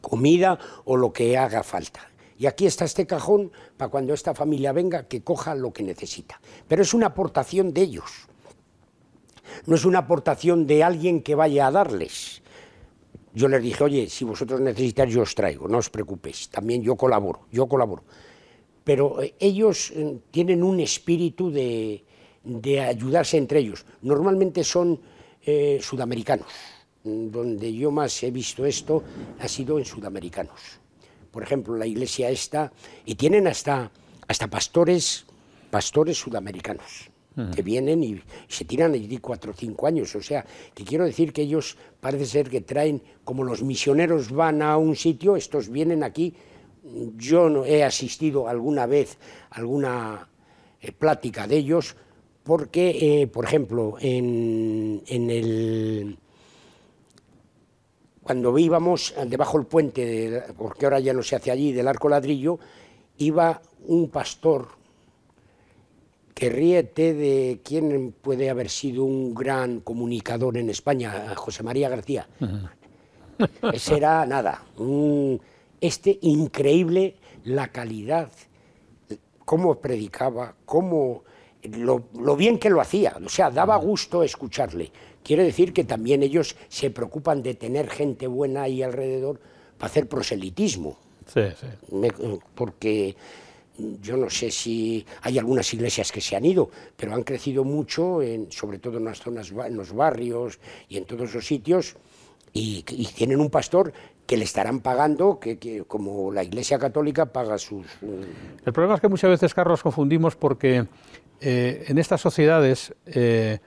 [0.00, 2.08] comida o lo que haga falta.
[2.38, 6.40] Y aquí está este cajón para cuando esta familia venga que coja lo que necesita.
[6.68, 8.28] Pero es una aportación de ellos.
[9.66, 12.42] No es una aportación de alguien que vaya a darles.
[13.34, 16.48] Yo les dije, oye, si vosotros necesitáis, yo os traigo, no os preocupéis.
[16.48, 18.04] También yo colaboro, yo colaboro.
[18.84, 22.04] Pero eh, ellos eh, tienen un espíritu de,
[22.80, 23.84] ayudarse entre ellos.
[24.02, 25.00] Normalmente son
[25.44, 26.48] eh, sudamericanos.
[27.04, 29.04] Donde yo más he visto esto
[29.38, 30.80] ha sido en sudamericanos
[31.34, 32.72] por ejemplo, la iglesia esta,
[33.04, 33.90] y tienen hasta,
[34.28, 35.26] hasta pastores,
[35.68, 37.10] pastores sudamericanos
[37.52, 40.14] que vienen y se tiran allí cuatro o cinco años.
[40.14, 44.62] O sea, que quiero decir que ellos parece ser que traen, como los misioneros van
[44.62, 46.36] a un sitio, estos vienen aquí.
[47.16, 49.18] Yo no he asistido alguna vez
[49.50, 50.28] a alguna
[50.80, 51.96] eh, plática de ellos,
[52.44, 56.18] porque, eh, por ejemplo, en, en el
[58.22, 62.58] cuando íbamos debajo del puente, porque ahora ya no se hace allí, del arco ladrillo,
[63.18, 64.68] iba un pastor
[66.34, 72.26] que ríete de quién puede haber sido un gran comunicador en España, José María García.
[73.72, 74.64] Ese era nada,
[75.80, 78.30] este increíble la calidad,
[79.44, 81.24] cómo predicaba, cómo
[81.64, 84.90] lo, lo, bien que lo hacía, o sea, daba gusto escucharle.
[85.22, 89.40] Quiere decir que también ellos se preocupan de tener gente buena ahí alrededor
[89.78, 90.98] para hacer proselitismo.
[91.26, 91.66] Sí, sí.
[92.54, 93.16] porque
[94.02, 98.22] yo no sé si hay algunas iglesias que se han ido, pero han crecido mucho,
[98.22, 100.58] en, sobre todo en las zonas, en los barrios
[100.88, 101.96] y en todos los sitios,
[102.52, 102.82] y,
[103.16, 103.92] tienen un pastor
[104.26, 107.84] que le estarán pagando, que, como la Iglesia Católica paga sus...
[108.64, 110.86] El problema es que muchas veces, Carlos, confundimos porque
[111.44, 112.94] eh, en estas sociedades...
[113.06, 113.58] Eh,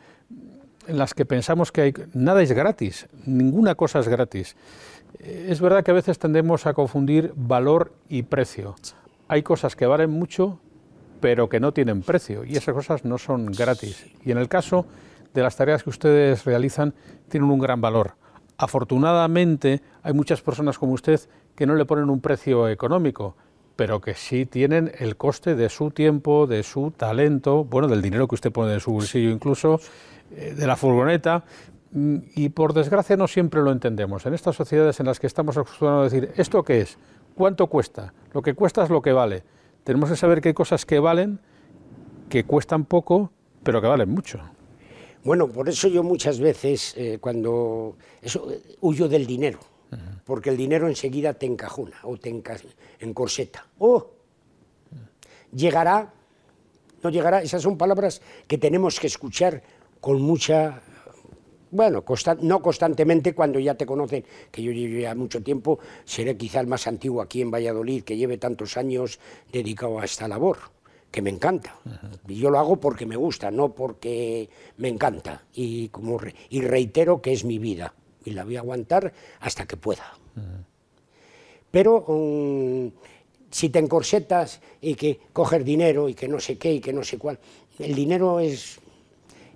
[0.88, 4.56] en las que pensamos que hay, nada es gratis, ninguna cosa es gratis.
[5.20, 8.76] Eh, es verdad que a veces tendemos a confundir valor y precio.
[9.28, 10.60] Hay cosas que valen mucho,
[11.20, 14.06] pero que no tienen precio, y esas cosas no son gratis.
[14.24, 14.86] Y en el caso
[15.34, 16.94] de las tareas que ustedes realizan,
[17.28, 18.14] tienen un gran valor.
[18.58, 21.20] Afortunadamente, hay muchas personas como usted
[21.54, 23.36] que no le ponen un precio económico,
[23.78, 28.28] pero que sí tienen el coste de su tiempo, de su talento, bueno, del dinero
[28.28, 29.80] que usted pone de su bolsillo incluso,
[30.36, 31.46] eh, de la furgoneta,
[31.92, 34.26] mm, y por desgracia no siempre lo entendemos.
[34.26, 36.98] En estas sociedades en las que estamos acostumbrados a decir, ¿esto qué es?
[37.36, 38.14] ¿Cuánto cuesta?
[38.34, 39.44] Lo que cuesta es lo que vale.
[39.84, 41.40] Tenemos que saber que hay cosas que valen,
[42.30, 44.40] que cuestan poco, pero que valen mucho.
[45.24, 48.48] Bueno, por eso yo muchas veces, eh, cuando eso,
[48.82, 49.60] huyo del dinero,
[50.26, 52.30] porque el dinero enseguida te encajona o te
[53.00, 53.68] encorseta.
[53.80, 54.12] ¡Oh!
[55.54, 56.14] Llegará,
[57.04, 59.64] no llegará, esas son palabras que tenemos que escuchar
[60.02, 60.82] con mucha
[61.72, 62.04] bueno,
[62.42, 66.68] no constantemente cuando ya te conocen, que yo llevo ya mucho tiempo, seré quizá el
[66.68, 69.20] más antiguo aquí en Valladolid, que lleve tantos años
[69.52, 70.58] dedicado a esta labor,
[71.12, 71.76] que me encanta.
[72.28, 75.44] Y yo lo hago porque me gusta, no porque me encanta.
[75.54, 76.20] Y, como
[76.50, 77.94] y reitero que es mi vida,
[78.28, 80.14] y la voy a aguantar hasta que pueda.
[81.72, 82.88] Pero mm,
[83.50, 87.04] si te encorsetas y que coger dinero y que no sé qué y que no
[87.04, 87.40] sé cuál,
[87.80, 88.80] el dinero es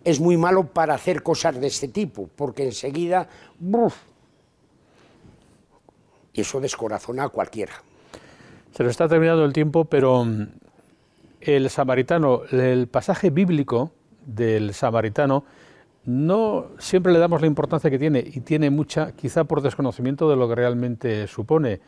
[0.04, 3.30] es muy malo para hacer cosas de este tipo, porque enseguida,
[6.34, 7.74] y eso descorazona a cualquiera.
[8.76, 10.48] Se nos está terminando el tiempo, pero mm,
[11.42, 13.92] el samaritano, el pasaje bíblico
[14.26, 15.44] del samaritano,
[16.06, 20.36] no siempre le damos la importancia que tiene, y tiene mucha, quizá por desconocimiento de
[20.36, 21.80] lo que realmente supone.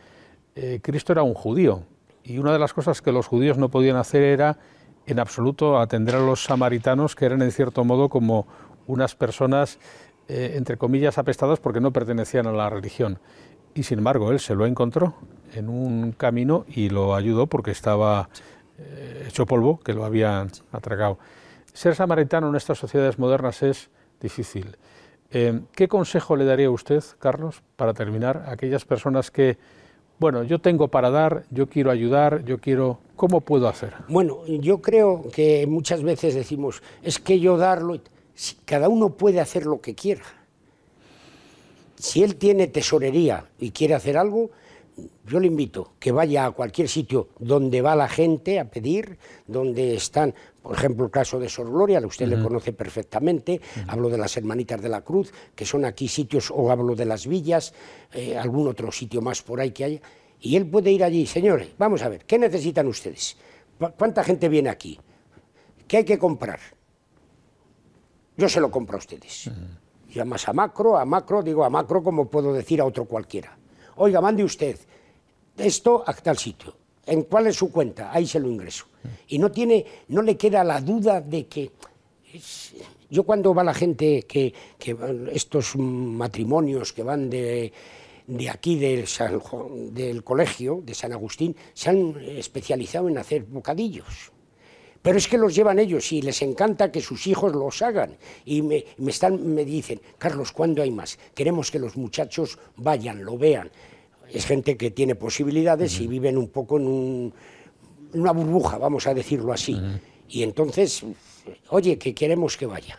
[0.56, 1.84] Eh, Cristo era un judío,
[2.24, 4.58] y una de las cosas que los judíos no podían hacer era
[5.06, 8.48] en absoluto atender a los samaritanos, que eran en cierto modo como
[8.88, 9.80] unas personas,
[10.28, 13.20] eh, entre comillas, apestadas porque no pertenecían a la religión.
[13.74, 15.16] Y sin embargo, él se lo encontró
[15.54, 18.30] en un camino y lo ayudó porque estaba
[18.78, 21.18] eh, hecho polvo, que lo habían atragado.
[21.74, 23.90] Ser samaritano en estas sociedades modernas es
[24.24, 24.76] difícil.
[25.30, 29.58] Eh, ¿Qué consejo le daría usted, Carlos, para terminar, a aquellas personas que
[30.20, 33.94] bueno, yo tengo para dar, yo quiero ayudar, yo quiero, ¿cómo puedo hacer?
[34.08, 38.00] Bueno, yo creo que muchas veces decimos, es que yo darlo,
[38.64, 40.24] cada uno puede hacer lo que quiera.
[41.96, 44.52] Si él tiene tesorería y quiere hacer algo,
[45.26, 49.18] yo le invito que vaya a cualquier sitio donde va la gente a pedir,
[49.48, 54.18] donde están, por ejemplo, el caso de Sor Gloria, usted le conoce perfectamente, hablo de
[54.18, 57.74] las Hermanitas de la Cruz, que son aquí sitios, o hablo de las villas,
[58.14, 60.02] eh, algún otro sitio más por ahí que haya,
[60.40, 63.38] y él puede ir allí, señores, vamos a ver, ¿qué necesitan ustedes?
[63.98, 65.00] ¿Cuánta gente viene aquí?
[65.88, 66.60] ¿Qué hay que comprar?
[68.38, 69.50] Yo se lo compro a ustedes.
[70.10, 73.58] Y además a macro, a macro, digo a macro como puedo decir a otro cualquiera.
[73.98, 74.78] Oiga, mande usted
[75.58, 76.74] esto a tal sitio.
[77.06, 78.12] ¿En cuál es su cuenta?
[78.12, 78.86] Ahí se lo ingreso.
[79.28, 81.72] Y no, tiene, no le queda la duda de que...
[83.10, 84.96] yo cuando va la gente, que, que
[85.32, 87.72] estos matrimonios que van de,
[88.26, 89.06] de aquí del,
[89.92, 94.33] del colegio de San Agustín, se han especializado en hacer bocadillos.
[95.04, 98.18] Pero es que los llevan ellos y les encanta que sus hijos los hagan.
[98.46, 101.20] Y me, me, están, me dicen, Carlos, ¿cuándo hay más?
[101.36, 103.70] Queremos que los muchachos vayan, lo vean
[104.34, 107.32] es gente que tiene posibilidades y viven un poco en,
[108.14, 109.80] una burbuja, vamos a decirlo así.
[110.28, 111.04] Y entonces,
[111.70, 112.98] oye, que queremos que vayan.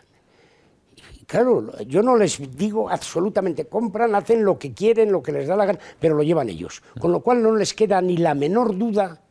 [1.26, 5.56] Claro, yo no les digo absolutamente, compran, hacen lo que quieren, lo que les da
[5.56, 6.82] la gana, pero lo llevan ellos.
[7.00, 9.23] Con lo cual no les queda ni la menor duda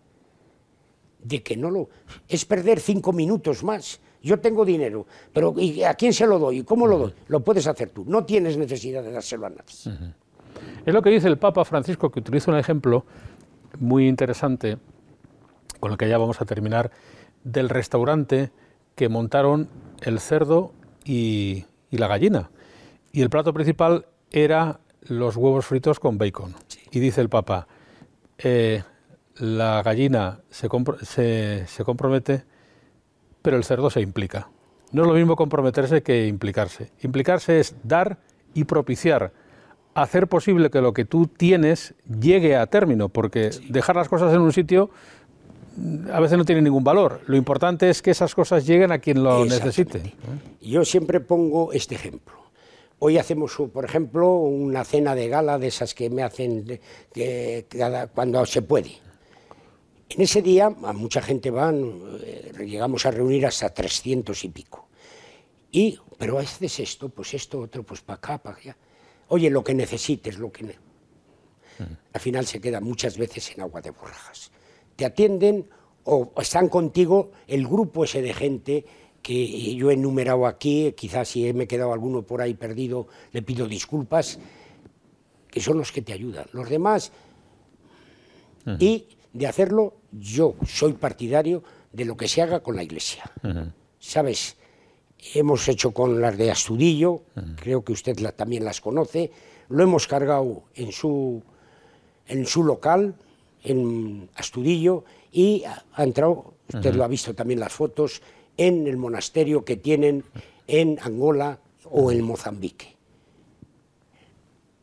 [1.23, 1.89] de que no lo...
[2.27, 3.99] Es perder cinco minutos más.
[4.21, 6.63] Yo tengo dinero, pero ¿y ¿a quién se lo doy?
[6.63, 7.13] ¿Cómo lo doy?
[7.27, 8.05] Lo puedes hacer tú.
[8.07, 10.13] No tienes necesidad de dárselo a nadie.
[10.85, 13.05] Es lo que dice el Papa Francisco, que utiliza un ejemplo
[13.79, 14.77] muy interesante,
[15.81, 16.91] con el que ya vamos a terminar,
[17.43, 18.51] del restaurante
[18.95, 19.67] que montaron
[20.01, 20.71] el cerdo
[21.03, 22.49] y, la gallina.
[23.11, 26.55] Y el plato principal era los huevos fritos con bacon.
[26.91, 27.67] Y dice el Papa,
[28.37, 28.83] eh,
[29.37, 30.67] la gallina se,
[31.67, 32.43] se, compromete,
[33.41, 34.49] pero el cerdo se implica.
[34.91, 36.91] No es lo mismo comprometerse que implicarse.
[37.01, 38.19] Implicarse es dar
[38.53, 39.33] y propiciar
[39.95, 44.41] hacer posible que lo que tú tienes llegue a término, porque dejar las cosas en
[44.41, 44.89] un sitio
[45.77, 47.21] mm, a veces no tiene ningún valor.
[47.27, 50.15] Lo importante es que esas cosas lleguen a quien lo necesite.
[50.61, 52.35] Yo siempre pongo este ejemplo.
[52.99, 56.79] Hoy hacemos, por ejemplo, una cena de gala de esas que me hacen
[58.15, 58.91] cuando se puede.
[60.15, 64.87] En ese día a mucha gente van, eh, llegamos a reunir hasta 300 y pico.
[65.71, 68.77] Y, pero haces esto, pues esto, otro, pues para acá, para allá
[69.33, 70.75] oye, lo que necesites, lo que...
[72.13, 74.51] Al final se queda muchas veces en agua de borrajas.
[74.95, 75.67] Te atienden
[76.03, 78.85] o están contigo el grupo ese de gente
[79.23, 83.41] que yo he enumerado aquí, quizás si me he quedado alguno por ahí perdido, le
[83.41, 84.37] pido disculpas,
[85.49, 86.45] que son los que te ayudan.
[86.51, 87.11] Los demás,
[88.79, 93.23] y de hacerlo, yo soy partidario de lo que se haga con la Iglesia.
[93.99, 94.57] ¿Sabes?
[95.33, 97.21] hemos hecho con las de Astudillo,
[97.55, 99.31] creo que usted también las conoce,
[99.69, 101.41] lo hemos cargado en su,
[102.27, 103.15] en su local,
[103.63, 108.21] en Astudillo, y ha entrado, usted lo ha visto también las fotos,
[108.57, 110.23] en el monasterio que tienen
[110.67, 111.59] en Angola
[111.89, 112.95] o en Mozambique.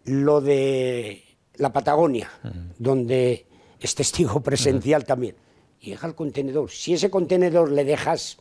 [0.04, 1.22] Lo de
[1.56, 2.30] la Patagonia,
[2.78, 3.46] donde
[3.80, 5.36] es testigo presencial también,
[5.80, 6.70] y deja el contenedor.
[6.70, 8.38] Si ese contenedor le dejas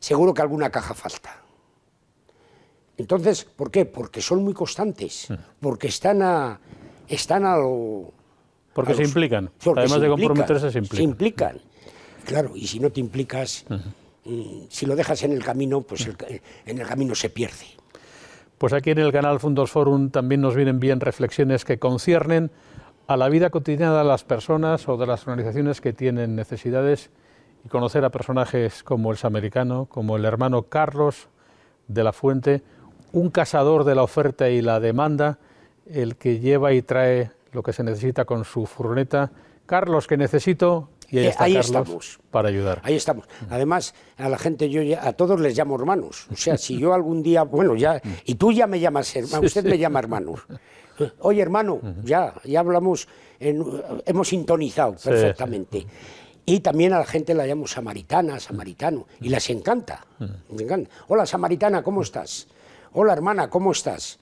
[0.00, 1.42] seguro que alguna caja falta.
[2.96, 3.84] Entonces, ¿por qué?
[3.84, 5.28] Porque son muy constantes,
[5.60, 6.58] porque están a,
[7.08, 8.12] están a lo...
[8.72, 10.96] Porque se implican, además de comprometerse se implican.
[10.96, 11.60] Se implican,
[12.24, 16.08] claro, y si no te implicas, mm, si lo dejas en el camino, pues
[16.66, 17.66] en el camino se pierde.
[18.58, 22.50] Pues aquí en el canal Fundos Forum también nos vienen bien reflexiones que conciernen
[23.06, 27.10] a la vida cotidiana de las personas o de las organizaciones que tienen necesidades
[27.64, 31.28] y conocer a personajes como el americano, como el hermano Carlos
[31.88, 32.62] de la Fuente,
[33.12, 35.38] un cazador de la oferta y la demanda,
[35.88, 39.30] el que lleva y trae lo que se necesita con su furgoneta.
[39.66, 42.20] Carlos, que necesito, y ahí, eh, está Carlos estamos.
[42.30, 42.80] para ayudar.
[42.84, 43.26] Ahí estamos.
[43.50, 46.26] Además, a la gente, yo a todos les llamo hermanos.
[46.32, 49.64] O sea, si yo algún día, bueno, ya, y tú ya me llamas hermano, usted
[49.64, 50.34] me llama hermano.
[51.20, 55.86] Oye, hermano, ya, ya hablamos, hemos sintonizado perfectamente.
[56.48, 60.06] Y también a la gente la llamo samaritana, samaritano, y les encanta.
[60.50, 60.90] Me encanta.
[61.08, 62.46] Hola, samaritana, ¿cómo estás?
[62.92, 64.20] Hola, hermana, ¿cómo estás?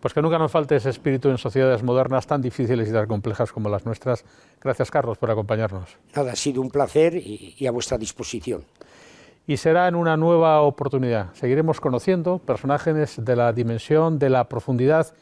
[0.00, 3.52] Pues que nunca nos falte ese espíritu en sociedades modernas tan difíciles y tan complejas
[3.52, 4.24] como las nuestras.
[4.60, 5.98] Gracias, Carlos, por acompañarnos.
[6.14, 8.64] Nada, ha sido un placer y, a vuestra disposición.
[9.46, 11.34] Y será en una nueva oportunidad.
[11.34, 15.12] Seguiremos conociendo personajes de la dimensión, de la profundidad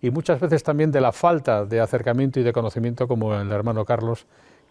[0.00, 3.84] y muchas veces también de la falta de acercamiento y de conocimiento como el hermano
[3.84, 4.26] Carlos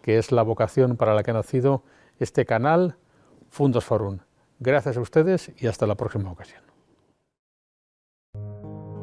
[0.05, 1.81] que es la vocación para la que ha nacido
[2.19, 2.95] este canal
[3.49, 4.19] Fundos Forum.
[4.59, 6.61] Gracias a ustedes y hasta la próxima ocasión.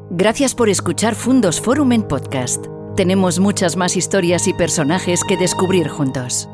[0.09, 2.67] Gracias por escuchar Fundos Forum en podcast.
[2.95, 6.47] Tenemos muchas más historias y personajes que descubrir juntos.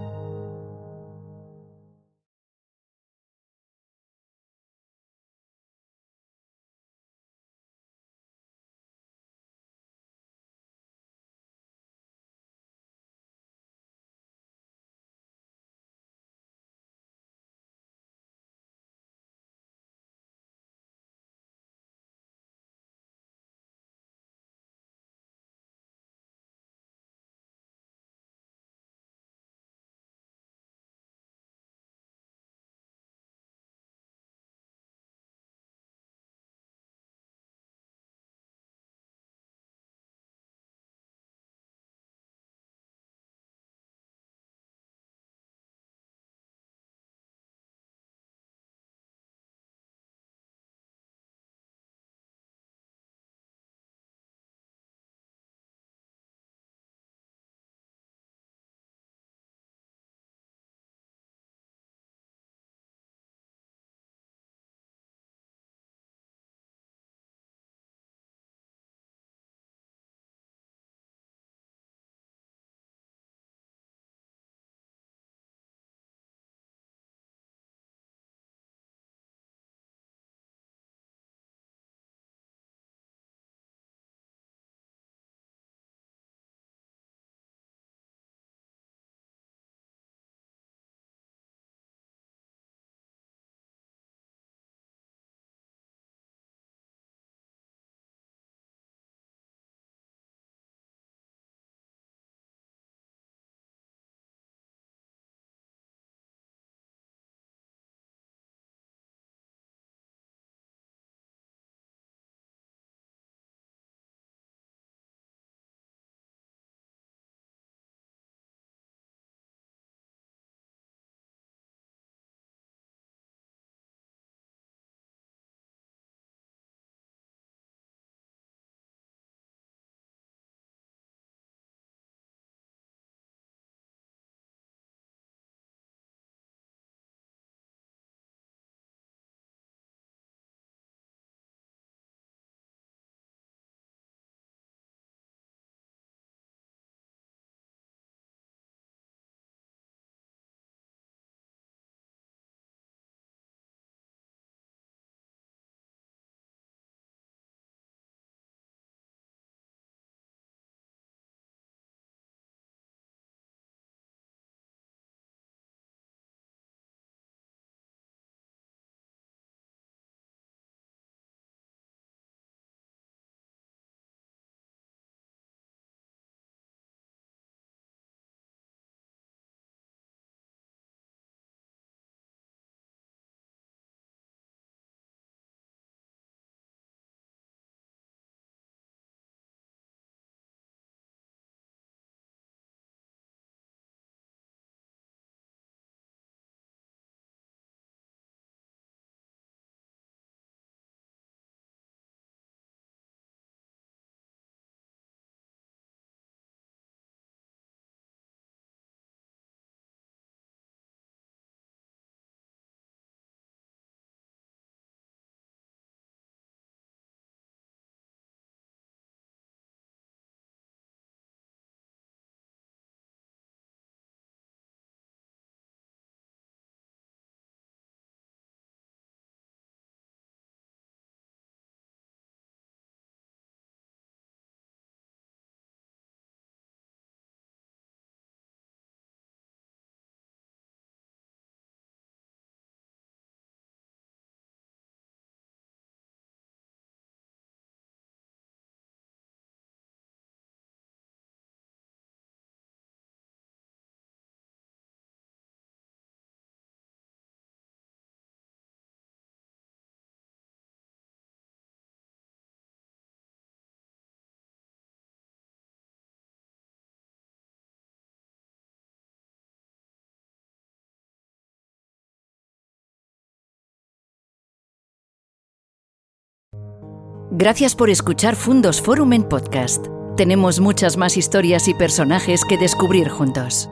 [277.31, 279.85] Gracias por escuchar Fundos Forum en podcast.
[280.17, 283.69] Tenemos muchas más historias y personajes que descubrir juntos.